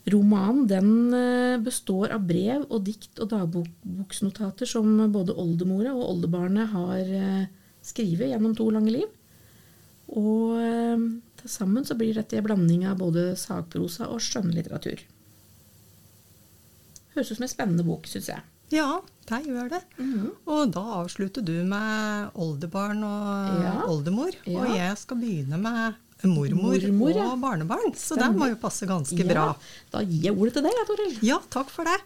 Romanen 0.10 0.68
den 0.70 1.14
eh, 1.14 1.60
består 1.62 2.14
av 2.16 2.26
brev 2.28 2.66
og 2.70 2.84
dikt 2.88 3.20
og 3.20 3.32
dagboksnotater 3.34 4.70
som 4.70 4.88
både 5.12 5.36
oldemora 5.36 5.92
og 5.94 6.06
oldebarnet 6.16 6.72
har 6.72 7.14
eh, 7.20 7.48
skrevet 7.86 8.32
gjennom 8.32 8.56
to 8.58 8.70
lange 8.74 8.94
liv. 8.96 9.10
Og 10.16 10.58
eh, 10.64 11.08
til 11.42 11.52
sammen 11.52 11.86
så 11.88 11.98
blir 12.00 12.18
dette 12.18 12.40
en 12.40 12.48
blanding 12.48 12.88
av 12.90 13.00
både 13.02 13.34
sagprosa 13.40 14.10
og 14.10 14.24
skjønnlitteratur. 14.24 15.04
Høres 17.16 17.32
ut 17.32 17.38
som 17.38 17.46
en 17.46 17.52
spennende 17.52 17.86
bok, 17.86 18.08
syns 18.10 18.32
jeg. 18.32 18.46
Ja, 18.70 19.02
det 19.30 19.46
gjør 19.48 19.70
det. 19.70 19.82
Mm 19.98 20.14
-hmm. 20.14 20.32
Og 20.46 20.74
da 20.74 20.84
avslutter 21.02 21.42
du 21.42 21.64
med 21.64 22.30
oldebarn 22.36 23.04
og 23.04 23.64
ja. 23.64 23.84
oldemor. 23.88 24.30
Ja. 24.46 24.60
Og 24.60 24.76
jeg 24.76 24.98
skal 24.98 25.18
begynne 25.18 25.58
med 25.58 25.94
mormor, 26.28 26.76
mormor 26.76 27.16
ja. 27.16 27.30
og 27.32 27.40
barnebarn. 27.40 27.94
Så 27.96 28.18
det 28.20 28.28
må 28.36 28.50
jo 28.52 28.60
passe 28.60 28.88
ganske 28.90 29.26
bra. 29.28 29.54
Da 29.94 30.04
gir 30.04 30.30
jeg 30.30 30.36
ordet 30.36 30.58
til 30.58 30.68
deg, 30.68 30.86
Toril. 30.90 31.18
Ja, 31.26 31.40
takk 31.54 31.72
for 31.72 31.88
det. 31.88 32.00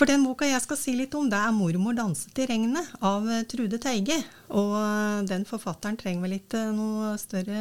For 0.00 0.08
den 0.08 0.22
boka 0.24 0.46
jeg 0.48 0.62
skal 0.64 0.78
si 0.80 0.94
litt 0.96 1.12
om, 1.18 1.26
det 1.28 1.36
er 1.36 1.50
'Mormor 1.52 1.92
danset 1.92 2.38
i 2.40 2.46
regnet' 2.48 2.94
av 3.04 3.26
eh, 3.28 3.42
Trude 3.44 3.76
Teige. 3.76 4.16
Og 4.48 4.72
eh, 4.78 5.18
den 5.28 5.44
forfatteren 5.44 5.98
trenger 6.00 6.24
vel 6.24 6.38
ikke 6.38 6.62
eh, 6.70 6.72
noe 6.72 7.10
større 7.20 7.60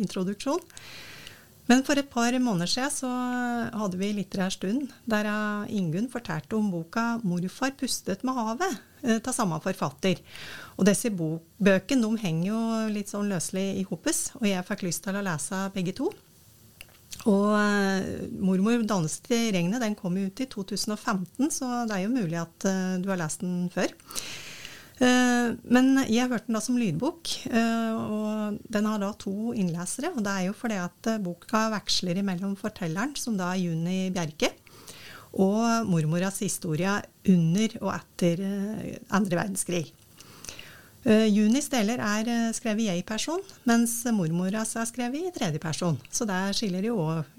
introduksjon. 0.00 0.62
Men 1.66 1.82
for 1.86 1.98
et 1.98 2.10
par 2.10 2.34
måneder 2.38 2.70
siden 2.70 2.92
så 2.94 3.08
hadde 3.74 3.98
vi 3.98 4.12
litterær 4.14 4.52
stund 4.54 4.92
der 5.10 5.26
Ingunn 5.66 6.06
fortalte 6.12 6.54
om 6.58 6.70
boka 6.70 7.18
'Morfar 7.24 7.74
pustet 7.78 8.22
med 8.22 8.38
havet' 8.38 8.78
til 9.02 9.34
samme 9.34 9.58
forfatter. 9.62 10.22
Og 10.78 10.86
disse 10.86 11.10
bøkene 11.10 12.12
henger 12.22 12.46
jo 12.48 12.60
litt 12.94 13.10
sånn 13.10 13.30
løselig 13.30 13.66
i 13.80 13.84
hopes, 13.88 14.30
og 14.38 14.46
jeg 14.46 14.66
fikk 14.66 14.86
lyst 14.86 15.04
til 15.04 15.18
å 15.18 15.26
lese 15.26 15.66
begge 15.74 15.94
to. 15.96 16.12
Og 17.26 17.50
uh, 17.58 18.30
'Mormor 18.38 18.86
danset 18.86 19.30
i 19.34 19.52
regnet' 19.54 19.82
den 19.82 19.98
kom 19.98 20.16
jo 20.18 20.30
ut 20.30 20.40
i 20.40 20.46
2015, 20.46 21.50
så 21.50 21.86
det 21.88 21.96
er 21.96 22.04
jo 22.04 22.14
mulig 22.14 22.38
at 22.38 22.68
uh, 22.68 22.98
du 23.02 23.10
har 23.10 23.18
lest 23.18 23.42
den 23.42 23.70
før. 23.74 23.90
Uh, 24.96 25.52
men 25.68 25.90
jeg 26.08 26.30
hørte 26.30 26.48
den 26.48 26.56
da 26.56 26.62
som 26.64 26.78
lydbok, 26.80 27.32
og 27.52 28.56
den 28.72 28.86
har 28.88 29.02
da 29.02 29.10
to 29.20 29.52
innlesere. 29.52 30.12
Og 30.14 30.24
det 30.24 30.32
er 30.32 30.46
jo 30.48 30.56
fordi 30.56 30.78
at 30.80 31.10
boka 31.24 31.66
veksler 31.74 32.22
imellom 32.22 32.56
fortelleren, 32.60 33.12
som 33.18 33.36
da 33.36 33.52
er 33.52 33.64
Juni 33.66 34.08
Bjerke, 34.14 34.54
og 35.36 35.84
mormoras 35.90 36.40
historie 36.40 36.96
under 37.28 37.78
og 37.82 37.92
etter 37.92 38.40
andre 39.12 39.36
verdenskrig. 39.42 39.84
Junis 41.06 41.68
deler 41.70 42.00
er 42.02 42.50
skrevet 42.56 42.82
i 42.82 42.88
jeg-person, 42.88 43.44
mens 43.68 44.00
mormoras 44.10 44.72
er 44.80 44.88
skrevet 44.88 45.28
i 45.28 45.34
tredjeperson. 45.36 46.00
Så 46.10 46.26
der 46.26 46.56
skiller 46.56 46.88
jo 46.88 46.96
òg 47.04 47.36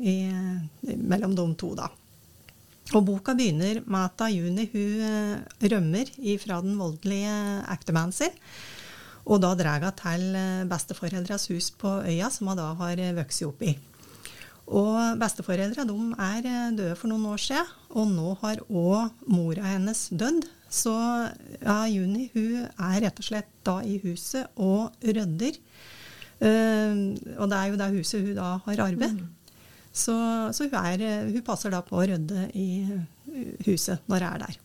mellom 1.02 1.34
de 1.36 1.48
to, 1.60 1.74
da. 1.76 1.90
Og 2.96 3.04
boka 3.04 3.34
begynner 3.36 3.82
med 3.84 4.06
at 4.06 4.32
Juni 4.32 4.68
hun 4.72 5.02
uh, 5.04 5.66
rømmer 5.74 6.12
fra 6.40 6.62
den 6.64 6.78
voldelige 6.80 7.36
ektemannen 7.74 8.16
sin. 8.16 8.36
Og 9.28 9.42
da 9.44 9.52
drar 9.60 9.84
hun 9.84 9.98
til 10.00 10.24
besteforeldras 10.72 11.50
hus 11.52 11.68
på 11.76 11.98
øya, 12.08 12.30
som 12.32 12.48
hun 12.48 12.60
da 12.60 12.72
har 12.80 13.02
vokst 13.18 13.44
opp 13.44 13.66
i. 13.68 13.74
Og 14.68 15.20
besteforeldra 15.20 15.84
er 15.84 16.48
døde 16.76 16.96
for 17.00 17.12
noen 17.12 17.28
år 17.32 17.40
siden, 17.40 17.70
og 17.90 18.08
nå 18.12 18.34
har 18.42 18.64
òg 18.68 19.28
mora 19.32 19.74
hennes 19.74 20.08
dødd. 20.12 20.48
Så 20.68 20.94
ja, 21.62 21.86
Juni 21.88 22.28
hun 22.34 22.66
er 22.68 23.00
rett 23.06 23.20
og 23.22 23.28
slett 23.28 23.52
da 23.68 23.80
i 23.88 23.96
huset 24.04 24.52
og 24.60 24.92
rydder. 25.04 25.60
Uh, 26.38 27.16
og 27.40 27.48
det 27.50 27.58
er 27.58 27.72
jo 27.72 27.80
det 27.80 27.94
huset 27.96 28.26
hun 28.26 28.36
da 28.38 28.50
har 28.66 28.84
arvet. 28.90 29.16
Mm. 29.16 29.37
Så, 29.98 30.14
så 30.54 30.68
hun, 30.68 30.78
er, 30.78 31.04
hun, 31.32 31.44
passer 31.46 31.74
da 31.74 31.82
på 31.86 31.98
å 31.98 32.06
rydde 32.06 32.48
i 32.54 32.68
huset 33.66 34.06
når 34.06 34.24
hun 34.24 34.30
er 34.30 34.46
der. 34.46 34.60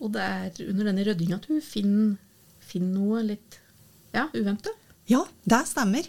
Og 0.00 0.12
det 0.14 0.26
er 0.26 0.60
under 0.70 0.90
denne 0.90 1.06
ryddinga 1.06 1.38
at 1.38 1.48
hun 1.50 1.60
finner, 1.62 2.14
finner 2.64 2.96
noe 2.96 3.24
litt 3.32 3.60
ja, 4.16 4.26
uventa? 4.34 4.72
Ja, 5.10 5.22
det 5.44 5.64
stemmer. 5.70 6.08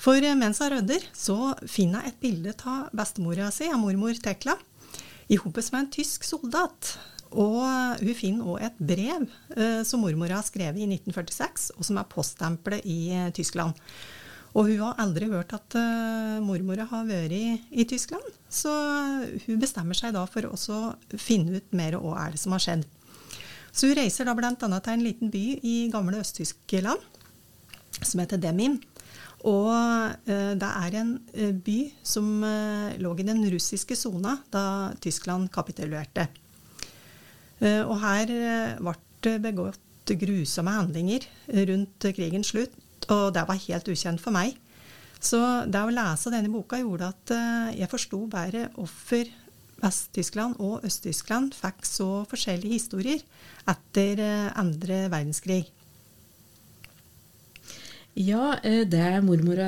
For 0.00 0.24
mens 0.38 0.62
hun 0.62 0.72
rydder, 0.72 1.04
så 1.12 1.52
finner 1.68 2.06
jeg 2.06 2.14
et 2.14 2.20
bilde 2.22 2.56
av 2.64 2.88
bestemora 2.96 3.50
si, 3.52 3.68
av 3.68 3.80
mormor 3.82 4.16
Tekla, 4.22 4.56
i 5.30 5.38
hopet 5.38 5.68
med 5.74 5.84
en 5.84 5.90
tysk 5.94 6.24
soldat. 6.26 6.94
Og 7.30 7.60
hun 8.00 8.16
finner 8.18 8.48
òg 8.50 8.64
et 8.66 8.78
brev 8.82 9.26
eh, 9.54 9.82
som 9.86 10.02
mormor 10.02 10.32
har 10.34 10.42
skrevet 10.42 10.80
i 10.80 10.88
1946, 10.88 11.68
og 11.76 11.86
som 11.86 12.00
er 12.00 12.08
poststempelet 12.10 12.88
i 12.88 12.98
eh, 13.14 13.28
Tyskland. 13.36 13.76
Og 14.50 14.66
hun 14.66 14.80
har 14.82 14.98
aldri 14.98 15.28
hørt 15.30 15.52
at 15.54 15.76
uh, 15.78 16.40
mormora 16.42 16.88
har 16.90 17.06
vært 17.06 17.34
i, 17.36 17.44
i, 17.70 17.86
Tyskland. 17.86 18.24
Så 18.50 18.72
hun 19.46 19.60
bestemmer 19.62 19.98
seg 19.98 20.16
da 20.16 20.24
for 20.26 20.48
å 20.50 20.80
finne 21.14 21.60
ut 21.60 21.76
mer 21.76 21.98
hva 22.00 22.16
er 22.24 22.34
det 22.34 22.42
som 22.42 22.56
har 22.56 22.64
skjedd. 22.64 22.82
Så 23.70 23.86
hun 23.86 23.98
reiser 24.00 24.26
da 24.26 24.34
bl.a. 24.34 24.50
til 24.58 24.92
en 24.96 25.06
liten 25.06 25.30
by 25.30 25.44
i 25.62 25.76
gamle 25.92 26.18
Øst-Tyskland 26.18 26.98
som 28.00 28.22
heter 28.22 28.42
Demim. 28.42 28.80
Og 29.46 29.70
uh, 29.70 30.52
det 30.58 30.74
er 30.82 30.98
en 30.98 31.14
uh, 31.38 31.54
by 31.54 31.78
som 32.02 32.42
uh, 32.42 32.90
lå 32.98 33.14
i 33.22 33.30
den 33.30 33.46
russiske 33.54 33.94
sona 33.96 34.40
da 34.50 34.64
Tyskland 35.00 35.52
kapitulerte. 35.54 36.26
Eh, 37.60 37.82
og 37.84 37.98
her 38.00 38.30
eh, 38.32 38.76
ble 38.80 38.96
det 39.20 39.36
begått 39.44 40.12
grusomme 40.20 40.72
handlinger 40.74 41.26
rundt 41.68 42.06
krigens 42.16 42.50
slutt, 42.54 42.72
og 43.10 43.30
det 43.34 43.44
var 43.48 43.64
helt 43.66 43.90
ukjent 43.90 44.22
for 44.22 44.34
meg. 44.34 44.56
Så 45.20 45.38
det 45.68 45.82
å 45.84 45.92
lese 45.92 46.32
denne 46.32 46.50
boka 46.52 46.78
gjorde 46.80 47.10
at 47.12 47.32
eh, 47.36 47.80
jeg 47.82 47.92
forsto 47.92 48.22
bedre 48.30 48.70
hvorfor 48.76 49.28
Vest-Tyskland 49.80 50.56
og 50.60 50.86
Øst-Tyskland 50.88 51.52
fikk 51.56 51.84
så 51.88 52.08
forskjellige 52.28 52.78
historier 52.78 53.20
etter 53.68 54.22
eh, 54.24 54.48
andre 54.60 55.02
verdenskrig. 55.12 55.66
Ja, 58.16 58.56
eh, 58.64 58.86
det 58.88 59.04
mormor, 59.26 59.60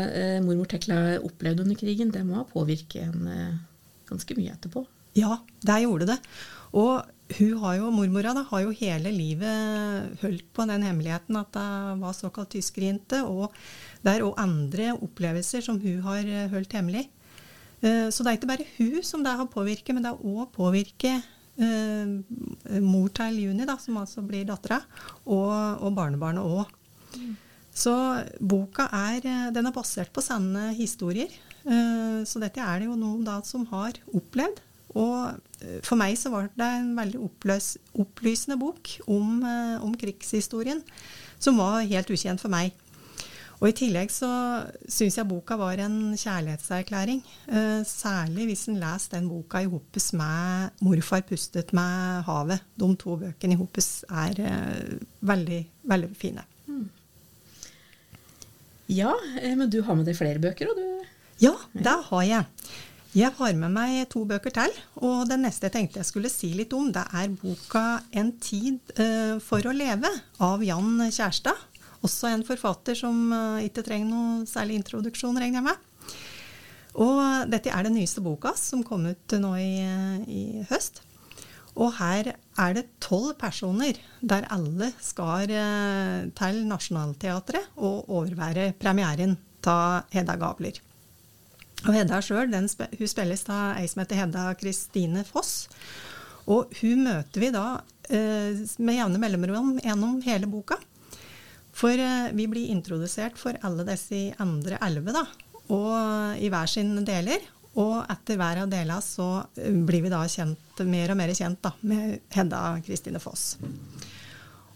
mormor 0.45 0.73
Tekla 0.73 1.21
opplevde 1.21 1.67
under 1.67 1.79
krigen, 1.79 2.13
det 2.13 2.25
må 2.29 2.41
ha 2.41 2.49
påvirket 2.49 3.05
en 3.13 3.61
ganske 4.09 4.37
mye 4.39 4.57
etterpå. 4.57 4.87
Ja, 5.21 5.37
det 5.61 5.83
gjorde 5.85 6.09
det. 6.15 6.19
Og 6.81 7.05
hun 7.43 7.59
har 7.65 7.77
jo, 7.81 7.91
mormora 7.91 8.33
da, 8.39 8.47
har 8.49 8.63
jo 8.65 8.73
hele 8.79 9.11
livet 9.15 10.23
holdt 10.23 10.47
på 10.55 10.67
den 10.71 10.87
hemmeligheten 10.87 11.41
at 11.41 11.51
det 11.57 11.67
var 12.01 12.17
såkalt 12.17 12.55
tyskerjente. 12.55 13.25
Og 13.27 13.51
det 14.05 14.15
er 14.15 14.25
òg 14.27 14.39
andre 14.41 14.93
opplevelser 14.95 15.67
som 15.67 15.83
hun 15.83 16.01
har 16.07 16.31
holdt 16.55 16.79
hemmelig. 16.79 17.09
Så 17.83 18.23
det 18.23 18.31
er 18.31 18.37
ikke 18.39 18.51
bare 18.53 18.67
hun 18.77 19.03
som 19.03 19.25
det 19.27 19.35
har 19.35 19.49
påvirket, 19.51 19.91
men 19.91 20.05
det 20.05 20.13
har 20.15 20.23
òg 20.23 20.53
påvirket 20.55 21.27
eh, 21.61 22.81
mor 22.83 23.11
til 23.15 23.41
Juni, 23.43 23.67
da, 23.69 23.77
som 23.81 23.99
altså 24.01 24.25
blir 24.27 24.47
dattera, 24.49 24.81
og, 25.27 25.53
og 25.83 25.97
barnebarnet 25.97 26.45
òg. 26.45 26.71
Så 27.73 27.95
boka 28.41 28.89
er, 28.93 29.25
eh, 29.25 29.49
den 29.55 29.69
er 29.69 29.75
basert 29.75 30.13
på 30.13 30.25
sanne 30.25 30.73
historier. 30.77 31.33
Eh, 31.63 32.21
så 32.29 32.43
dette 32.43 32.61
er 32.61 32.83
det 32.83 32.91
jo 32.91 32.99
noen 32.99 33.25
da 33.27 33.41
som 33.47 33.67
har 33.73 33.99
opplevd. 34.13 34.61
Og 34.99 35.33
eh, 35.63 35.81
for 35.85 35.99
meg 36.01 36.17
så 36.21 36.33
var 36.33 36.51
det 36.59 36.69
en 36.69 36.93
veldig 36.99 37.21
oppløs, 37.25 37.75
opplysende 37.99 38.59
bok 38.61 38.95
om, 39.07 39.43
om, 39.81 39.93
krigshistorien, 39.99 40.83
som 41.43 41.61
var 41.61 41.83
helt 41.89 42.11
ukjent 42.13 42.43
for 42.43 42.53
meg. 42.53 42.73
Og 43.63 43.69
I 43.71 43.75
tillegg 43.79 44.11
så 44.11 44.29
syns 44.91 45.21
jeg 45.21 45.29
boka 45.31 45.55
var 45.55 45.79
en 45.79 46.17
kjærlighetserklæring. 46.19 47.21
særlig 47.87 48.49
hvis 48.49 48.65
en 48.67 48.81
leser 48.83 49.15
den 49.15 49.29
boka 49.31 49.61
i 49.63 49.71
hoppes 49.71 50.11
med 50.19 50.73
'Morfar 50.83 51.23
pustet 51.23 51.71
med 51.73 52.25
havet'. 52.27 52.65
De 52.75 52.89
to 52.97 53.15
bøkene 53.17 53.55
i 53.55 53.61
hoppes 53.61 54.05
er 54.11 54.35
veldig, 55.21 55.61
veldig 55.87 56.11
fine. 56.19 56.43
Ja, 58.93 59.13
eh, 59.41 59.57
men 59.57 59.71
du 59.71 59.81
har 59.83 59.97
med 59.97 60.09
deg 60.09 60.19
flere 60.19 60.43
bøker, 60.43 60.73
og 60.73 60.77
du 60.81 60.89
Ja, 61.43 61.57
det 61.73 61.95
har 62.09 62.23
jeg. 62.23 62.45
Jeg 63.13 63.29
har 63.37 63.57
med 63.61 63.75
meg 63.75 64.07
to 64.09 64.23
bøker 64.25 64.55
til, 64.57 64.73
og 65.05 65.27
den 65.29 65.43
neste 65.45 65.69
jeg 65.69 65.75
tenkte 65.75 66.01
jeg 66.01 66.09
skulle 66.09 66.31
si 66.33 66.49
litt 66.57 66.73
om, 66.73 66.87
det 66.89 67.03
er 67.13 67.29
boka 67.29 68.01
'En 68.09 68.31
tid 68.41 68.81
uh, 68.97 69.37
for 69.37 69.61
å 69.61 69.75
leve' 69.77 70.09
av 70.41 70.63
Jan 70.65 70.97
Kjærstad. 71.13 71.59
Også 72.01 72.31
en 72.33 72.43
forfatter 72.43 72.97
som 72.97 73.29
uh, 73.29 73.61
ikke 73.61 73.85
trenger 73.85 74.09
noe 74.09 74.47
særlig 74.49 74.79
introduksjon, 74.81 75.37
regner 75.37 75.61
jeg 75.61 75.67
med. 75.67 76.15
Og 77.05 77.51
dette 77.53 77.69
er 77.69 77.85
den 77.85 77.99
nyeste 78.01 78.25
boka, 78.25 78.55
som 78.57 78.81
kom 78.81 79.05
ut 79.05 79.35
nå 79.45 79.51
i, 79.61 79.73
i 80.25 80.43
høst. 80.71 81.03
Og 81.77 81.93
her 81.99 82.33
er 82.33 82.77
det 82.77 82.87
tolv 83.01 83.35
personer 83.41 84.01
der 84.21 84.49
alle 84.53 84.91
skal 85.01 85.49
eh, 85.49 86.29
til 86.37 86.63
Nationaltheatret 86.69 87.77
og 87.81 88.11
overvære 88.13 88.75
premieren 88.77 89.39
av 89.65 90.09
Hedda 90.13 90.37
Gabler. 90.37 90.81
Og 91.83 91.95
Hedda 91.97 92.21
sjøl 92.23 92.53
hun 92.53 92.69
spilles 92.71 93.43
av 93.51 93.79
ei 93.81 93.89
som 93.91 94.03
heter 94.03 94.21
Hedda 94.21 94.45
Kristine 94.59 95.25
Foss. 95.27 95.67
Og 96.51 96.71
hun 96.81 97.05
møter 97.07 97.43
vi 97.43 97.51
da 97.55 97.67
eh, 98.11 98.63
med 98.83 98.99
jevne 98.99 99.21
mellomrom 99.23 99.77
gjennom 99.83 100.21
hele 100.27 100.51
boka. 100.51 100.79
For 101.75 101.97
eh, 101.97 102.31
vi 102.37 102.47
blir 102.51 102.71
introdusert 102.71 103.39
for 103.41 103.59
alle 103.67 103.87
disse 103.89 104.29
andre 104.43 104.79
elleve, 104.85 105.15
da. 105.17 105.27
Og 105.73 106.39
i 106.43 106.51
hver 106.53 106.71
sine 106.71 107.03
deler. 107.07 107.43
Og 107.81 108.03
etter 108.13 108.37
hver 108.37 108.63
av 108.63 108.73
delene 108.73 109.03
så 109.03 109.29
eh, 109.57 109.73
blir 109.73 110.05
vi 110.05 110.13
da 110.13 110.23
kjent, 110.29 110.83
mer 110.87 111.15
og 111.15 111.19
mer 111.19 111.35
kjent 111.35 111.63
da, 111.65 111.75
med 111.89 112.21
Hedda 112.35 112.65
Kristine 112.87 113.23
Foss. 113.23 113.57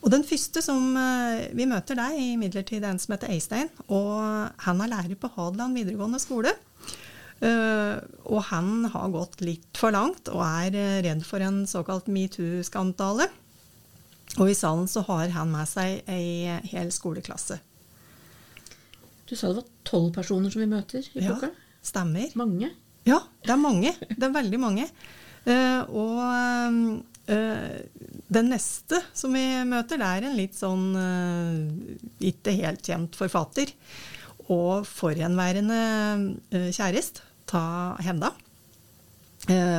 Og 0.02 0.12
den 0.12 0.22
første 0.26 0.62
som 0.62 0.94
eh, 0.98 1.48
vi 1.56 1.66
møter 1.68 1.98
deg, 1.98 2.14
er 2.14 2.32
imidlertid 2.34 2.86
en 2.86 2.98
som 3.02 3.14
heter 3.14 3.34
Eistein. 3.34 3.70
Og 3.86 4.16
han 4.64 4.82
er 4.82 4.92
lærer 4.92 5.18
på 5.20 5.30
Hadeland 5.34 5.76
videregående 5.76 6.22
skole. 6.22 6.54
Uh, 7.36 8.00
og 8.32 8.46
han 8.48 8.86
har 8.88 9.10
gått 9.12 9.42
litt 9.44 9.76
for 9.76 9.92
langt 9.92 10.30
og 10.32 10.40
er 10.40 11.02
redd 11.04 11.24
for 11.26 11.44
en 11.44 11.64
såkalt 11.68 12.08
metoo-skandale. 12.08 13.28
Og 14.40 14.50
i 14.50 14.56
salen 14.56 14.88
så 14.88 15.02
har 15.06 15.28
han 15.34 15.52
med 15.52 15.68
seg 15.68 16.00
ei 16.10 16.56
hel 16.70 16.88
skoleklasse. 16.92 17.58
Du 19.26 19.34
sa 19.34 19.50
det 19.50 19.60
var 19.60 19.68
tolv 19.86 20.14
personer 20.16 20.52
som 20.52 20.62
vi 20.62 20.70
møter 20.70 21.04
i 21.12 21.26
boka? 21.26 21.50
Ja, 21.52 21.84
stemmer. 21.84 22.32
Mange? 22.38 22.72
Ja, 23.06 23.20
det 23.44 23.52
er 23.54 23.60
mange. 23.60 23.92
Det 24.08 24.22
er 24.22 24.34
veldig 24.34 24.62
mange. 24.62 24.88
Uh, 25.46 25.82
og 25.92 27.04
den 27.26 28.52
neste 28.52 29.00
som 29.16 29.32
vi 29.34 29.42
møter, 29.66 29.98
det 29.98 30.06
er 30.06 30.26
en 30.28 30.36
litt 30.38 30.54
sånn 30.54 30.92
ikke 32.22 32.54
helt 32.54 32.86
kjent 32.86 33.18
forfatter. 33.18 33.72
Og 34.52 34.86
forhenværende 34.88 35.78
uh, 36.54 36.68
kjæreste 36.74 37.24
ta 37.46 37.62
Hedda. 38.02 38.32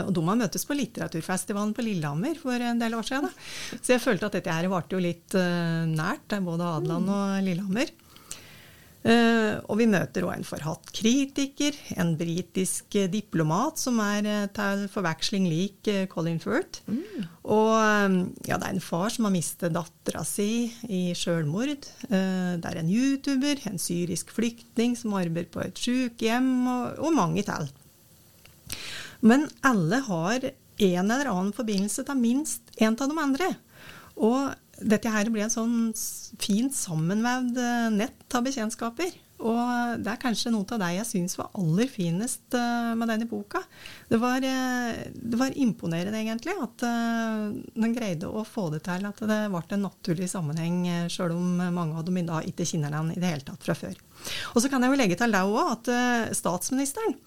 og 0.08 0.12
de 0.15 0.21
har 0.23 0.38
møttes 0.39 0.63
på 0.63 0.75
litteraturfestivalen 0.80 1.73
på 1.75 1.84
Lillehammer 1.84 2.38
for 2.39 2.56
en 2.56 2.80
del 2.80 2.93
år 2.95 3.03
siden. 3.03 3.27
Så 3.82 3.97
jeg 3.97 3.99
følte 3.99 4.30
at 4.30 4.38
dette 4.38 4.53
her 4.56 4.69
varte 4.71 4.95
jo 4.95 5.01
litt 5.03 5.36
nært, 5.36 6.32
både 6.45 6.63
Adeland 6.63 7.12
og 7.12 7.41
Lillehammer. 7.43 7.91
Uh, 9.05 9.62
og 9.69 9.77
vi 9.79 9.86
møter 9.88 10.25
òg 10.25 10.33
en 10.33 10.47
forhatt 10.47 10.89
kritiker, 10.95 11.75
en 12.01 12.15
britisk 12.19 12.97
uh, 12.97 13.05
diplomat 13.12 13.79
som 13.79 14.01
er 14.03 14.25
uh, 14.25 14.47
til 14.51 14.88
forveksling 14.91 15.45
lik 15.47 15.88
Colin 16.12 16.41
Firth. 16.43 16.81
Mm. 16.89 17.27
Og 17.47 17.77
ja, 18.49 18.57
det 18.57 18.65
er 18.65 18.73
en 18.73 18.83
far 18.83 19.13
som 19.13 19.27
har 19.29 19.36
mistet 19.36 19.75
dattera 19.75 20.25
si 20.27 20.67
i 20.91 21.13
sjølmord. 21.15 21.88
det 22.10 22.67
er 22.67 22.79
en 22.81 22.91
YouTuber, 22.91 23.62
en 23.69 23.79
syrisk 23.79 24.33
flyktning 24.36 24.97
som 24.99 25.15
arbeider 25.15 25.51
på 25.53 25.63
et 25.63 25.79
sykehjem, 25.79 26.49
og, 26.67 26.99
og 27.07 27.15
mange 27.15 27.45
til. 27.47 27.69
Men 29.23 29.47
alle 29.65 30.01
har 30.10 30.49
en 30.49 31.12
eller 31.12 31.31
annen 31.31 31.55
forbindelse 31.55 32.03
til 32.07 32.19
minst 32.19 32.75
en 32.77 32.97
av 32.99 33.07
de 33.13 33.21
andre. 33.23 33.51
Og 34.17 34.51
dette 34.78 35.12
her 35.12 35.30
blir 35.34 35.48
en 35.48 35.54
sånn 35.54 35.78
fint 36.42 36.76
sammenvevd 36.76 37.58
eh, 37.62 37.88
nett 37.96 38.38
av 38.38 38.46
bekjentskaper. 38.46 39.16
Og 39.38 40.00
det 40.02 40.10
er 40.10 40.18
kanskje 40.18 40.50
noe 40.50 40.66
av 40.74 40.80
det 40.82 40.88
jeg 40.96 41.08
syns 41.12 41.36
var 41.38 41.52
aller 41.60 41.90
finest 41.92 42.56
eh, 42.58 42.94
med 42.98 43.10
denne 43.12 43.28
boka. 43.30 43.62
Det 44.10 44.20
var, 44.22 44.42
eh, 44.46 45.04
det 45.13 45.40
var 45.40 45.58
imponerende, 45.58 46.22
egentlig, 46.22 46.56
at 46.62 46.86
den 46.86 47.96
greide 47.96 48.30
å 48.30 48.46
få 48.48 48.68
det 48.74 48.84
til 48.88 49.06
at 49.10 49.22
det 49.30 49.42
ble 49.54 49.63
en 49.78 49.86
naturlig 49.88 50.30
sammenheng, 50.34 50.82
sjøl 51.13 51.36
om 51.38 51.62
mange 51.74 51.98
av 51.98 52.08
dem 52.08 52.24
da 52.28 52.42
ikke 52.46 52.68
kjenner 52.68 52.94
den 52.94 53.13
i 53.13 53.22
det 53.22 53.34
hele 53.34 53.48
tatt 53.48 53.66
fra 53.66 53.78
før. 53.78 54.02
Og 54.56 54.63
så 54.63 54.72
kan 54.74 54.84
jeg 54.84 54.94
jo 54.94 55.00
legge 55.00 55.20
til 55.20 55.34
det 55.34 55.46
òg, 55.46 55.62
at 55.78 56.36
statsministeren 56.38 57.18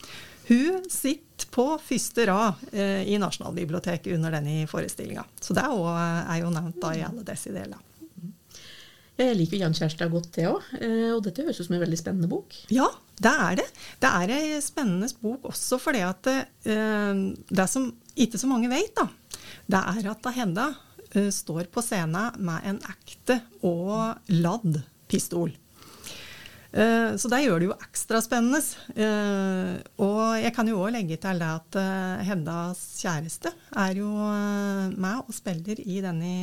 hun 0.48 0.88
sitter 0.90 1.48
på 1.50 1.66
første 1.83 2.26
rad 2.29 2.64
eh, 2.72 3.05
i 3.11 3.18
Nasjonalbiblioteket 3.20 4.14
under 4.16 4.35
denne 4.38 4.64
forestillinga. 4.70 5.24
Så 5.40 5.57
det 5.57 5.64
er 5.64 6.40
jo 6.42 6.50
nevnt 6.53 6.81
da 6.83 6.92
i 6.96 7.05
alle 7.07 7.24
disse 7.26 7.53
deler. 7.55 7.79
Jeg 9.20 9.37
liker 9.37 9.61
Jan 9.61 9.74
Kjærstad 9.76 10.12
godt, 10.12 10.31
det 10.37 10.46
òg. 10.48 10.68
Eh, 10.81 11.11
og 11.12 11.22
dette 11.26 11.44
høres 11.44 11.61
ut 11.61 11.66
som 11.66 11.76
en 11.76 11.83
veldig 11.83 11.98
spennende 12.00 12.31
bok. 12.31 12.57
Ja, 12.72 12.88
det 13.20 13.33
er 13.46 13.59
det. 13.61 13.66
Det 14.00 14.12
er 14.22 14.35
ei 14.38 14.61
spennende 14.64 15.11
bok 15.20 15.50
også 15.50 15.81
fordi 15.81 16.05
at 16.07 16.22
det, 16.29 16.38
eh, 16.72 17.24
det 17.50 17.66
som 17.68 17.90
ikke 18.16 18.40
så 18.40 18.48
mange 18.50 18.70
vet, 18.72 18.94
da, 18.96 19.09
det 19.70 19.81
er 19.81 20.09
at 20.11 20.31
Hedda 20.35 20.66
uh, 21.14 21.31
står 21.33 21.68
på 21.72 21.83
scenen 21.85 22.40
med 22.42 22.66
en 22.68 22.81
ekte 22.90 23.40
og 23.66 24.33
ladd 24.35 24.81
pistol. 25.11 25.53
Eh, 26.70 27.16
så 27.18 27.28
det 27.30 27.40
gjør 27.42 27.59
det 27.59 27.66
jo 27.66 27.76
ekstra 27.83 28.20
spennende. 28.22 28.61
Eh, 28.94 29.78
og 30.02 30.22
jeg 30.38 30.52
kan 30.54 30.68
jo 30.70 30.78
òg 30.85 30.94
legge 30.94 31.18
til 31.20 31.40
det 31.42 31.48
at 31.50 31.78
eh, 31.80 32.26
Heddas 32.28 32.83
kjæreste 33.00 33.50
er 33.83 33.96
jo 33.98 34.11
med 34.11 35.24
og 35.24 35.35
spiller 35.35 35.80
i 35.83 35.98
denne 36.04 36.35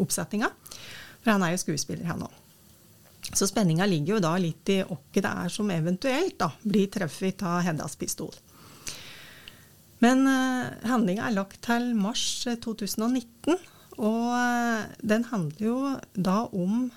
oppsetninga. 0.00 0.48
For 1.22 1.34
han 1.34 1.44
er 1.44 1.54
jo 1.54 1.64
skuespiller, 1.64 2.08
han 2.08 2.24
òg. 2.24 2.38
Så 3.32 3.46
spenninga 3.48 3.86
ligger 3.86 4.16
jo 4.16 4.22
da 4.24 4.32
litt 4.40 4.68
i 4.72 4.80
åkke 4.82 5.22
det 5.22 5.30
er 5.44 5.52
som 5.52 5.70
eventuelt 5.72 6.34
da, 6.40 6.50
blir 6.66 6.88
truffet 6.92 7.44
av 7.46 7.62
Heddas 7.64 7.94
pistol. 7.96 8.32
Men 10.02 10.26
uh, 10.26 10.72
handlinga 10.90 11.28
er 11.28 11.36
lagt 11.36 11.60
til 11.62 11.92
mars 11.94 12.42
2019. 12.42 13.54
Og 14.02 14.96
den 15.06 15.24
handler 15.28 15.62
jo 15.62 15.76
da 16.16 16.40
om 16.50 16.88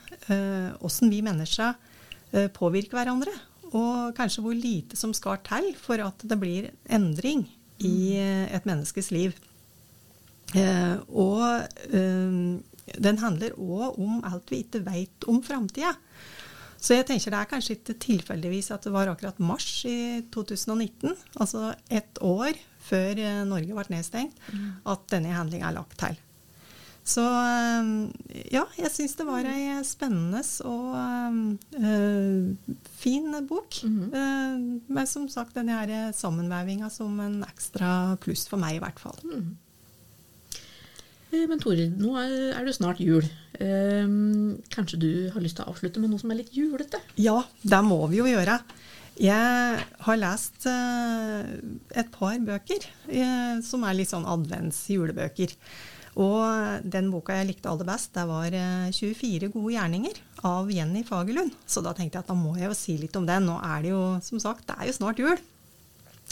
åssen 0.82 1.12
vi 1.12 1.20
mennesker 1.22 1.76
påvirke 2.56 2.98
hverandre. 2.98 3.34
Og 3.76 4.16
kanskje 4.16 4.44
hvor 4.46 4.56
lite 4.56 4.98
som 5.00 5.14
skal 5.16 5.42
til 5.46 5.72
for 5.80 6.02
at 6.04 6.24
det 6.24 6.38
blir 6.40 6.70
endring 6.86 7.46
i 7.84 8.16
eh, 8.20 8.48
et 8.56 8.68
menneskes 8.68 9.12
liv. 9.12 9.36
Eh, 10.56 10.96
og 11.10 11.42
eh, 11.90 12.36
den 13.02 13.22
handler 13.22 13.58
òg 13.58 14.00
om 14.00 14.22
alt 14.28 14.52
vi 14.54 14.62
ikke 14.64 14.84
veit 14.86 15.28
om 15.32 15.42
framtida. 15.44 15.96
Så 16.76 16.94
jeg 16.94 17.08
tenker 17.08 17.34
det 17.34 17.40
er 17.40 17.50
kanskje 17.50 17.78
ikke 17.80 17.96
tilfeldigvis 18.04 18.70
at 18.76 18.86
det 18.86 18.94
var 18.94 19.10
akkurat 19.10 19.40
mars 19.42 19.70
i 19.90 20.22
2019, 20.34 21.16
altså 21.42 21.72
ett 21.90 22.22
år 22.22 22.54
før 22.86 23.18
eh, 23.18 23.42
Norge 23.50 23.74
ble 23.74 23.88
nedstengt, 23.96 24.38
at 24.86 25.10
denne 25.12 25.34
handlinga 25.34 25.72
er 25.72 25.80
lagt 25.80 25.98
til. 26.00 26.20
Så 27.06 27.22
eh, 27.22 27.90
ja, 28.50 28.64
jeg 28.80 28.90
syns 28.90 29.14
det 29.20 29.28
var 29.28 29.46
ei 29.46 29.78
spennende 29.86 30.42
og 30.66 30.96
øh, 31.78 32.80
fin 32.98 33.30
bok. 33.46 33.78
Eh, 33.86 34.56
men 34.90 35.10
som 35.10 35.28
sagt, 35.30 35.54
denne 35.58 35.78
her 35.78 36.16
sammenvevinga 36.18 36.90
som 36.90 37.20
en 37.22 37.44
ekstra 37.46 38.18
pluss 38.26 38.48
for 38.50 38.62
meg, 38.62 38.80
i 38.80 38.84
hvert 38.84 39.02
fall. 39.02 39.22
Mm. 39.22 39.54
Men 41.36 41.60
Tore, 41.60 41.90
nå 41.92 42.14
er 42.22 42.64
det 42.64 42.78
snart 42.78 43.02
jul. 43.04 43.26
Kanskje 44.72 45.00
du 45.02 45.10
har 45.34 45.44
lyst 45.44 45.58
til 45.60 45.66
å 45.66 45.74
avslutte 45.74 46.00
med 46.00 46.14
noe 46.14 46.22
som 46.22 46.32
er 46.32 46.40
litt 46.40 46.54
julete? 46.56 47.02
Ja, 47.20 47.42
det 47.60 47.82
må 47.84 47.98
vi 48.08 48.22
jo 48.22 48.30
gjøre. 48.30 48.56
Jeg 49.20 49.82
har 50.08 50.22
lest 50.22 50.64
et 50.70 52.14
par 52.16 52.40
bøker 52.48 52.88
som 53.68 53.84
er 53.84 54.00
litt 54.00 54.14
sånn 54.14 54.30
advents-julebøker. 54.32 55.58
Og 56.16 56.86
den 56.88 57.10
boka 57.12 57.36
jeg 57.36 57.50
likte 57.50 57.68
aller 57.68 57.88
best, 57.88 58.14
det 58.16 58.24
var 58.30 58.54
eh, 58.56 58.92
24 58.96 59.50
gode 59.52 59.74
gjerninger 59.74 60.22
av 60.48 60.70
Jenny 60.72 61.04
Fagerlund. 61.08 61.52
Så 61.68 61.84
da 61.84 61.92
tenkte 61.96 62.20
jeg 62.20 62.24
at 62.24 62.32
da 62.32 62.38
må 62.40 62.54
jeg 62.56 62.70
jo 62.70 62.78
si 62.78 62.96
litt 63.02 63.18
om 63.20 63.28
den. 63.28 63.50
Nå 63.50 63.58
er 63.60 63.84
det 63.84 63.92
jo, 63.92 64.04
som 64.24 64.40
sagt, 64.40 64.64
det 64.70 64.78
er 64.80 64.90
jo 64.90 64.96
snart 64.96 65.20
jul. 65.20 65.36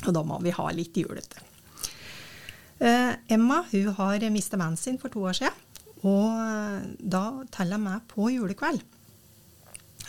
Og 0.06 0.16
da 0.16 0.24
må 0.26 0.40
vi 0.44 0.56
ha 0.56 0.70
litt 0.72 0.96
julete. 0.98 1.44
Eh, 2.84 3.12
Emma 3.32 3.62
hun 3.72 3.92
har 4.00 4.24
mistet 4.34 4.60
mannen 4.60 4.80
sin 4.80 4.98
for 5.00 5.12
to 5.14 5.24
år 5.28 5.38
siden, 5.38 5.60
og 6.04 6.32
eh, 6.32 6.88
da 7.00 7.26
teller 7.54 7.78
jeg 7.78 7.86
meg 7.86 8.08
på 8.12 8.32
julekveld. 8.34 8.82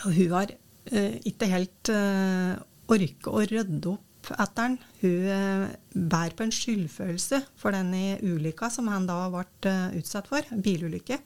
Og 0.05 0.15
hun 0.15 0.33
har 0.33 0.55
eh, 0.91 1.19
ikke 1.27 1.51
helt 1.51 1.91
eh, 1.93 2.55
orket 2.91 3.31
å 3.31 3.43
rydde 3.43 3.93
opp 3.93 4.04
etter. 4.33 4.75
Hun 5.01 5.29
eh, 5.35 5.67
bærer 5.93 6.35
på 6.37 6.45
en 6.45 6.53
skyldfølelse 6.55 7.41
for 7.59 7.75
denne 7.75 8.17
ulykka 8.23 8.71
som 8.73 8.89
han 8.91 9.07
da 9.09 9.25
ble 9.33 9.45
eh, 9.71 9.97
utsatt 10.01 10.29
for, 10.31 10.47
bilulykke. 10.65 11.19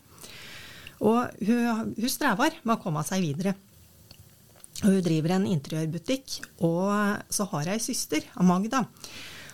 Og 0.99 1.43
hun, 1.47 1.93
hun 1.95 2.11
strever 2.11 2.59
med 2.63 2.75
å 2.75 2.81
komme 2.83 3.03
seg 3.07 3.23
videre. 3.23 3.55
Hun 4.79 5.01
driver 5.03 5.35
en 5.35 5.47
interiørbutikk, 5.49 6.39
og 6.63 6.91
så 7.31 7.47
har 7.51 7.67
hun 7.67 7.73
ei 7.73 7.83
søster, 7.83 8.23
Magda, 8.47 8.85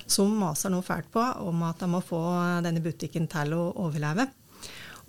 som 0.05 0.33
maser 0.37 0.69
noe 0.73 0.85
fælt 0.85 1.09
på 1.13 1.21
om 1.45 1.63
at 1.65 1.81
de 1.81 1.89
må 1.89 2.01
få 2.05 2.21
denne 2.65 2.83
butikken 2.85 3.25
til 3.31 3.55
å 3.57 3.69
overleve. 3.87 4.27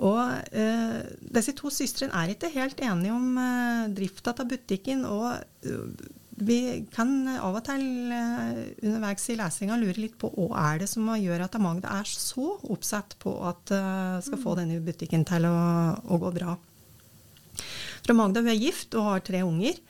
Og 0.05 0.21
eh, 0.53 1.05
disse 1.33 1.55
to 1.57 1.71
søstrene 1.73 2.17
er 2.21 2.35
ikke 2.35 2.53
helt 2.53 2.81
enige 2.85 3.17
om 3.17 3.39
eh, 3.41 3.87
drifta 3.97 4.35
av 4.37 4.49
butikken, 4.51 5.05
og 5.09 5.31
eh, 5.65 6.09
vi 6.37 6.85
kan 6.93 7.13
av 7.41 7.55
og 7.57 7.65
til 7.65 8.13
eh, 8.13 8.59
underveis 8.85 9.25
i 9.33 9.39
lesinga 9.39 9.79
lure 9.81 9.97
litt 9.97 10.19
på 10.21 10.29
hva 10.35 10.67
er 10.75 10.83
det 10.83 10.89
som 10.91 11.09
gjør 11.09 11.47
at 11.47 11.57
Magda 11.63 11.95
er 11.97 12.11
så 12.11 12.59
oppsatt 12.61 13.17
på 13.23 13.33
at 13.49 13.73
eh, 13.73 14.19
skal 14.27 14.43
få 14.43 14.57
denne 14.59 14.83
butikken 14.85 15.25
til 15.29 15.49
å, 15.49 15.57
å 15.97 16.19
gå 16.21 16.33
bra. 16.37 16.57
For 18.05 18.13
Magda 18.19 18.45
hun 18.45 18.53
er 18.53 18.61
gift 18.61 18.95
og 18.99 19.09
har 19.09 19.25
tre 19.25 19.41
unger. 19.47 19.81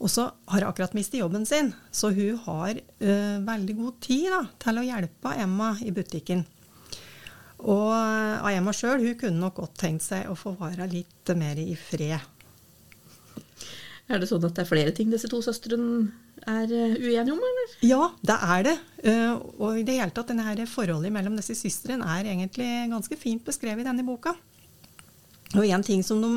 Og 0.00 0.08
så 0.08 0.26
har 0.48 0.64
hun 0.64 0.68
akkurat 0.70 0.94
mistet 0.96 1.18
jobben 1.20 1.42
sin, 1.48 1.74
så 1.92 2.08
hun 2.12 2.38
har 2.46 2.72
eh, 2.72 3.36
veldig 3.44 3.76
god 3.80 3.98
tid 4.04 4.30
da, 4.32 4.40
til 4.60 4.80
å 4.80 4.84
hjelpe 4.84 5.32
Emma 5.36 5.74
i 5.84 5.92
butikken. 5.92 6.44
Og 7.60 7.92
Emma 8.48 8.72
sjøl 8.72 9.04
kunne 9.20 9.36
nok 9.36 9.58
godt 9.60 9.76
tenkt 9.82 10.06
seg 10.06 10.28
å 10.32 10.36
få 10.36 10.54
være 10.60 10.88
litt 10.88 11.32
mer 11.36 11.60
i 11.60 11.74
fred. 11.76 12.39
Er 14.10 14.18
det 14.18 14.26
sånn 14.26 14.42
at 14.42 14.56
det 14.56 14.64
er 14.64 14.68
flere 14.68 14.92
ting 14.94 15.10
disse 15.12 15.28
to 15.30 15.38
søstrene 15.44 16.10
er 16.48 16.72
eh, 16.74 16.96
uenige 16.98 17.34
om, 17.34 17.42
eller? 17.50 17.74
Ja, 17.86 18.08
det 18.26 18.36
er 18.56 18.64
det. 18.66 18.76
Eh, 19.06 19.34
og 19.60 19.78
i 19.78 19.84
det 19.86 20.00
hele 20.00 20.14
tatt, 20.14 20.32
denne 20.32 20.46
her 20.48 20.62
forholdet 20.66 21.14
mellom 21.14 21.36
disse 21.38 21.54
søstrene 21.58 22.06
er 22.18 22.32
egentlig 22.32 22.68
ganske 22.90 23.18
fint 23.20 23.44
beskrevet 23.46 23.84
i 23.84 23.86
denne 23.86 24.06
boka. 24.06 24.34
Og 25.54 25.62
en 25.66 25.86
ting 25.86 26.02
som 26.06 26.22
de 26.22 26.32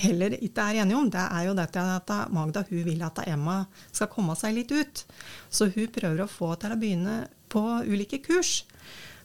heller 0.00 0.36
ikke 0.44 0.64
er 0.64 0.82
enige 0.82 0.98
om, 0.98 1.08
det 1.12 1.22
er 1.24 1.46
jo 1.48 1.56
dette 1.56 1.84
at 1.94 2.12
Magda 2.36 2.66
hun 2.68 2.84
vil 2.84 3.04
at 3.06 3.22
Emma 3.24 3.62
skal 3.88 4.10
komme 4.12 4.36
seg 4.36 4.58
litt 4.58 4.74
ut. 4.76 5.04
Så 5.48 5.70
hun 5.72 5.88
prøver 5.92 6.24
å 6.24 6.30
få 6.30 6.52
til 6.60 6.74
å 6.74 6.80
begynne 6.80 7.22
på 7.52 7.62
ulike 7.88 8.20
kurs. 8.24 8.58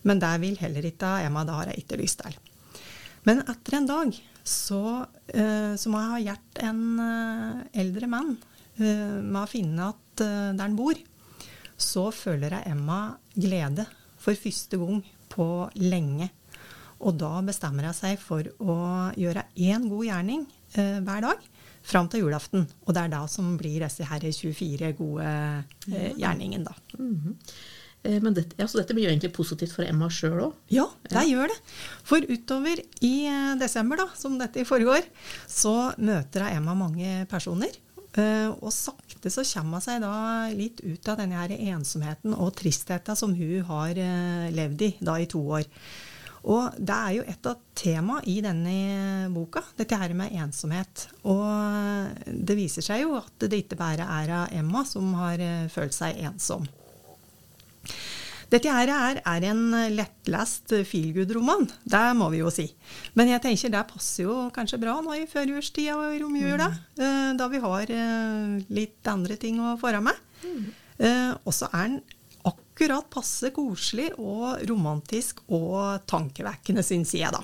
Men 0.07 0.21
det 0.23 0.31
vil 0.41 0.55
heller 0.63 0.87
ikke 0.87 1.17
Emma, 1.25 1.43
da 1.47 1.59
har 1.59 1.73
jeg 1.73 1.83
ikke 1.83 1.99
lyst 1.99 2.23
til. 2.23 2.39
Men 3.27 3.43
etter 3.45 3.77
en 3.77 3.89
dag 3.89 4.15
så, 4.43 5.05
eh, 5.27 5.73
så 5.77 5.91
må 5.91 6.01
jeg 6.01 6.11
ha 6.11 6.21
hjulpet 6.25 6.61
en 6.65 6.83
eh, 7.05 7.63
eldre 7.83 8.09
mann 8.09 8.35
eh, 8.79 9.19
med 9.21 9.41
å 9.43 9.49
finne 9.49 9.91
at 9.93 10.21
der 10.21 10.61
han 10.61 10.77
bor. 10.77 10.97
Så 11.81 12.09
føler 12.13 12.53
jeg 12.53 12.73
Emma 12.75 13.15
glede 13.33 13.87
for 14.21 14.37
første 14.37 14.77
gang 14.77 15.01
på 15.31 15.47
lenge. 15.81 16.29
Og 17.01 17.17
da 17.17 17.39
bestemmer 17.45 17.87
jeg 17.89 17.97
seg 17.97 18.21
for 18.21 18.45
å 18.61 18.75
gjøre 19.17 19.47
én 19.57 19.87
god 19.89 20.05
gjerning 20.05 20.45
eh, 20.77 20.99
hver 21.01 21.25
dag 21.25 21.45
fram 21.81 22.09
til 22.11 22.25
julaften. 22.25 22.67
Og 22.85 22.93
det 22.93 23.05
er 23.05 23.13
da 23.13 23.21
som 23.31 23.55
blir 23.57 23.81
disse 23.81 24.05
her 24.05 24.25
24 24.27 24.91
gode 24.99 25.29
eh, 25.89 26.11
gjerningene, 26.19 26.67
da. 26.67 26.75
Eh, 26.99 27.31
Men 28.03 28.33
dette, 28.33 28.55
ja, 28.57 28.65
så 28.65 28.79
dette 28.79 28.95
blir 28.97 29.05
jo 29.05 29.11
egentlig 29.11 29.29
positivt 29.35 29.75
for 29.75 29.85
Emma 29.85 30.07
sjøl 30.09 30.39
òg. 30.47 30.55
Ja, 30.73 30.87
det 31.05 31.21
gjør 31.29 31.51
det. 31.51 31.57
For 32.07 32.25
utover 32.25 32.81
i 33.05 33.13
eh, 33.29 33.51
desember, 33.61 34.01
da, 34.01 34.07
som 34.17 34.39
dette 34.41 34.65
foregår, 34.65 35.05
så 35.45 35.91
møter 36.01 36.47
Emma 36.49 36.73
mange 36.73 37.27
personer. 37.29 37.77
eh, 38.17 38.49
Og 38.57 38.73
sakte 38.73 39.29
så 39.29 39.45
kommer 39.53 39.77
hun 39.77 39.85
seg 39.85 40.01
da 40.01 40.13
litt 40.49 40.81
ut 40.81 41.11
av 41.13 41.19
denne 41.21 41.37
her 41.43 41.53
ensomheten 41.75 42.33
og 42.33 42.55
tristheten 42.57 43.15
som 43.15 43.35
hun 43.37 43.61
har 43.69 43.93
eh, 43.93 44.49
levd 44.49 44.81
i 44.81 44.95
da 44.99 45.19
i 45.21 45.29
to 45.29 45.43
år. 45.59 45.69
Og 46.41 46.73
det 46.81 46.95
er 46.97 47.11
jo 47.19 47.23
et 47.29 47.45
av 47.45 47.59
temaene 47.77 48.25
i 48.25 48.39
denne 48.41 49.29
boka, 49.29 49.61
dette 49.77 49.93
her 50.01 50.15
med 50.17 50.33
ensomhet. 50.41 51.03
Og 51.29 52.17
det 52.25 52.57
viser 52.57 52.81
seg 52.81 53.03
jo 53.05 53.13
at 53.19 53.45
det 53.45 53.61
ikke 53.61 53.77
bare 53.77 54.07
er 54.09 54.33
Emma 54.57 54.81
som 54.89 55.13
har 55.21 55.37
eh, 55.37 55.67
følt 55.69 55.93
seg 55.93 56.17
ensom. 56.25 56.65
Dette 58.51 58.67
her 58.73 58.89
er, 58.91 59.19
er 59.23 59.45
en 59.47 59.61
lettlest 59.95 60.73
feelgood-roman, 60.89 61.69
det 61.87 62.01
må 62.19 62.27
vi 62.33 62.41
jo 62.41 62.49
si. 62.51 62.65
Men 63.15 63.29
jeg 63.31 63.41
tenker 63.45 63.71
det 63.71 63.83
passer 63.87 64.25
jo 64.25 64.33
kanskje 64.51 64.79
bra 64.81 64.97
nå 65.03 65.15
i 65.15 65.27
førjulstida 65.29 65.95
og 65.95 66.15
i 66.17 66.19
romjula, 66.19 66.67
eh, 66.99 67.29
da 67.39 67.47
vi 67.47 67.61
har 67.63 67.93
eh, 67.95 68.57
litt 68.75 69.07
andre 69.07 69.37
ting 69.39 69.61
å 69.63 69.77
få 69.79 69.93
med. 70.03 70.19
Eh, 70.99 71.31
Og 71.45 71.55
så 71.55 71.69
er 71.71 71.87
den 71.93 72.01
akkurat 72.43 73.07
passe 73.13 73.51
koselig 73.55 74.09
og 74.19 74.63
romantisk 74.67 75.43
og 75.47 76.03
tankevekkende, 76.09 76.83
syns 76.83 77.13
jeg, 77.15 77.31
da. 77.31 77.39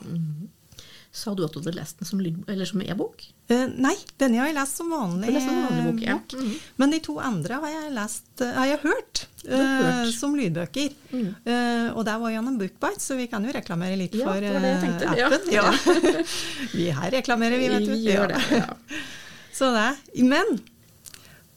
Sa 1.18 1.32
du 1.34 1.42
at 1.48 1.54
du 1.56 1.58
hadde 1.58 1.74
lest 1.74 1.98
den 1.98 2.06
som, 2.06 2.20
lyd, 2.22 2.44
eller 2.52 2.68
som 2.70 2.82
e-bok? 2.84 3.24
Eh, 3.50 3.64
nei, 3.82 3.96
denne 4.22 4.38
har 4.38 4.52
jeg 4.52 4.58
lest 4.60 4.78
som 4.78 4.92
vanlig, 4.94 5.32
lest 5.34 5.48
som 5.50 5.64
vanlig 5.64 5.86
bok, 5.88 6.04
ja. 6.06 6.18
Mhm. 6.38 6.52
Men 6.78 6.94
de 6.94 7.00
to 7.08 7.16
andre 7.18 7.58
har 7.64 7.74
jeg, 7.74 7.94
lest, 7.96 8.28
eh, 8.46 8.54
har 8.54 8.70
jeg 8.70 8.80
hørt, 8.84 9.24
hørt. 9.48 10.14
som 10.14 10.36
lydbøker. 10.38 10.94
Mm. 11.10 11.28
Uh, 11.48 11.90
og 11.98 12.06
der 12.06 12.22
var 12.22 12.36
gjennom 12.36 12.60
Bookbite, 12.60 13.02
så 13.02 13.18
vi 13.18 13.26
kan 13.32 13.46
jo 13.48 13.56
reklamere 13.56 13.98
litt 13.98 14.14
Ja, 14.20 14.30
for 14.30 14.46
tenkte, 14.84 15.18
ja. 15.18 15.32
appen. 15.32 15.54
Ja. 15.54 16.24
vi 16.78 16.90
her 17.00 17.14
reklamerer 17.18 17.58
vi, 17.58 17.72
vet 17.74 17.88
du. 17.88 17.94
Vi 17.96 18.12
gjør 18.12 18.36
det. 18.36 18.66
Så 19.58 19.72
det. 19.74 19.90
Men 20.22 20.60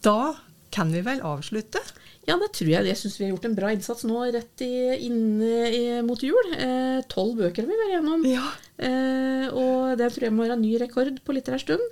da 0.01 0.37
kan 0.73 0.89
vi 0.93 1.03
vel 1.05 1.21
avslutte? 1.21 1.83
Ja, 2.29 2.37
det 2.39 2.53
tror 2.55 2.69
jeg. 2.71 2.87
Jeg 2.87 2.99
syns 3.01 3.17
vi 3.19 3.27
har 3.27 3.33
gjort 3.35 3.47
en 3.49 3.57
bra 3.57 3.71
innsats 3.75 4.05
nå 4.07 4.23
rett 4.35 4.63
i, 4.65 4.73
inne 5.09 5.71
i, 5.73 5.83
mot 6.07 6.21
jul. 6.23 6.53
Eh, 6.55 7.01
Tolv 7.11 7.41
bøker 7.41 7.65
har 7.65 7.71
vi 7.71 7.79
vært 7.81 7.95
gjennom. 7.97 8.27
Ja. 8.29 8.45
Eh, 8.81 9.47
og 9.53 9.99
det 10.01 10.09
tror 10.15 10.27
jeg 10.27 10.35
må 10.35 10.47
være 10.47 10.59
ny 10.61 10.75
rekord 10.81 11.21
på 11.25 11.37
litterær 11.37 11.63
stund. 11.63 11.85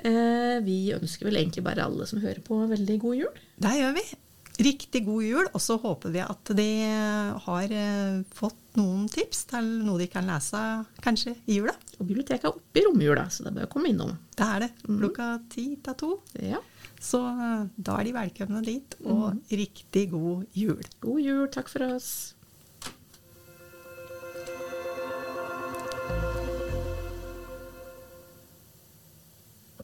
Eh, 0.00 0.58
vi 0.64 0.94
ønsker 0.96 1.28
vel 1.28 1.42
egentlig 1.42 1.64
bare 1.66 1.84
alle 1.84 2.08
som 2.08 2.22
hører 2.22 2.40
på, 2.44 2.62
veldig 2.70 2.98
god 3.02 3.18
jul. 3.20 3.40
Det 3.60 3.74
gjør 3.78 3.96
vi. 3.98 4.04
Riktig 4.62 5.00
god 5.06 5.24
jul, 5.24 5.46
og 5.48 5.62
så 5.64 5.78
håper 5.80 6.12
vi 6.12 6.20
at 6.24 6.52
de 6.56 6.68
har 7.44 7.72
eh, 7.72 8.18
fått 8.36 8.76
noen 8.78 9.06
tips 9.12 9.46
til 9.50 9.70
noe 9.84 10.00
de 10.00 10.08
kan 10.12 10.28
lese 10.28 10.60
kanskje 11.04 11.34
i 11.48 11.58
jula. 11.58 11.74
Og 11.98 12.08
biblioteket 12.08 12.48
er 12.48 12.52
oppe 12.52 12.80
i 12.80 12.84
romjula, 12.86 13.26
så 13.32 13.46
det 13.46 13.54
bør 13.56 13.70
komme 13.72 13.92
innom. 13.92 14.12
Det 14.36 14.48
er 14.48 14.66
det. 14.66 14.70
Klokka 14.86 15.32
ti 15.52 15.66
til 15.84 15.98
to. 16.00 16.12
Ja. 16.40 16.60
Så 17.02 17.18
da 17.76 17.96
er 17.98 18.06
de 18.06 18.14
velkomne 18.14 18.62
dit, 18.64 18.96
og 19.02 19.40
riktig 19.50 20.06
god 20.12 20.46
jul. 20.56 20.84
God 21.02 21.24
jul. 21.24 21.48
Takk 21.52 21.72
for 21.72 21.88
oss. 21.96 22.12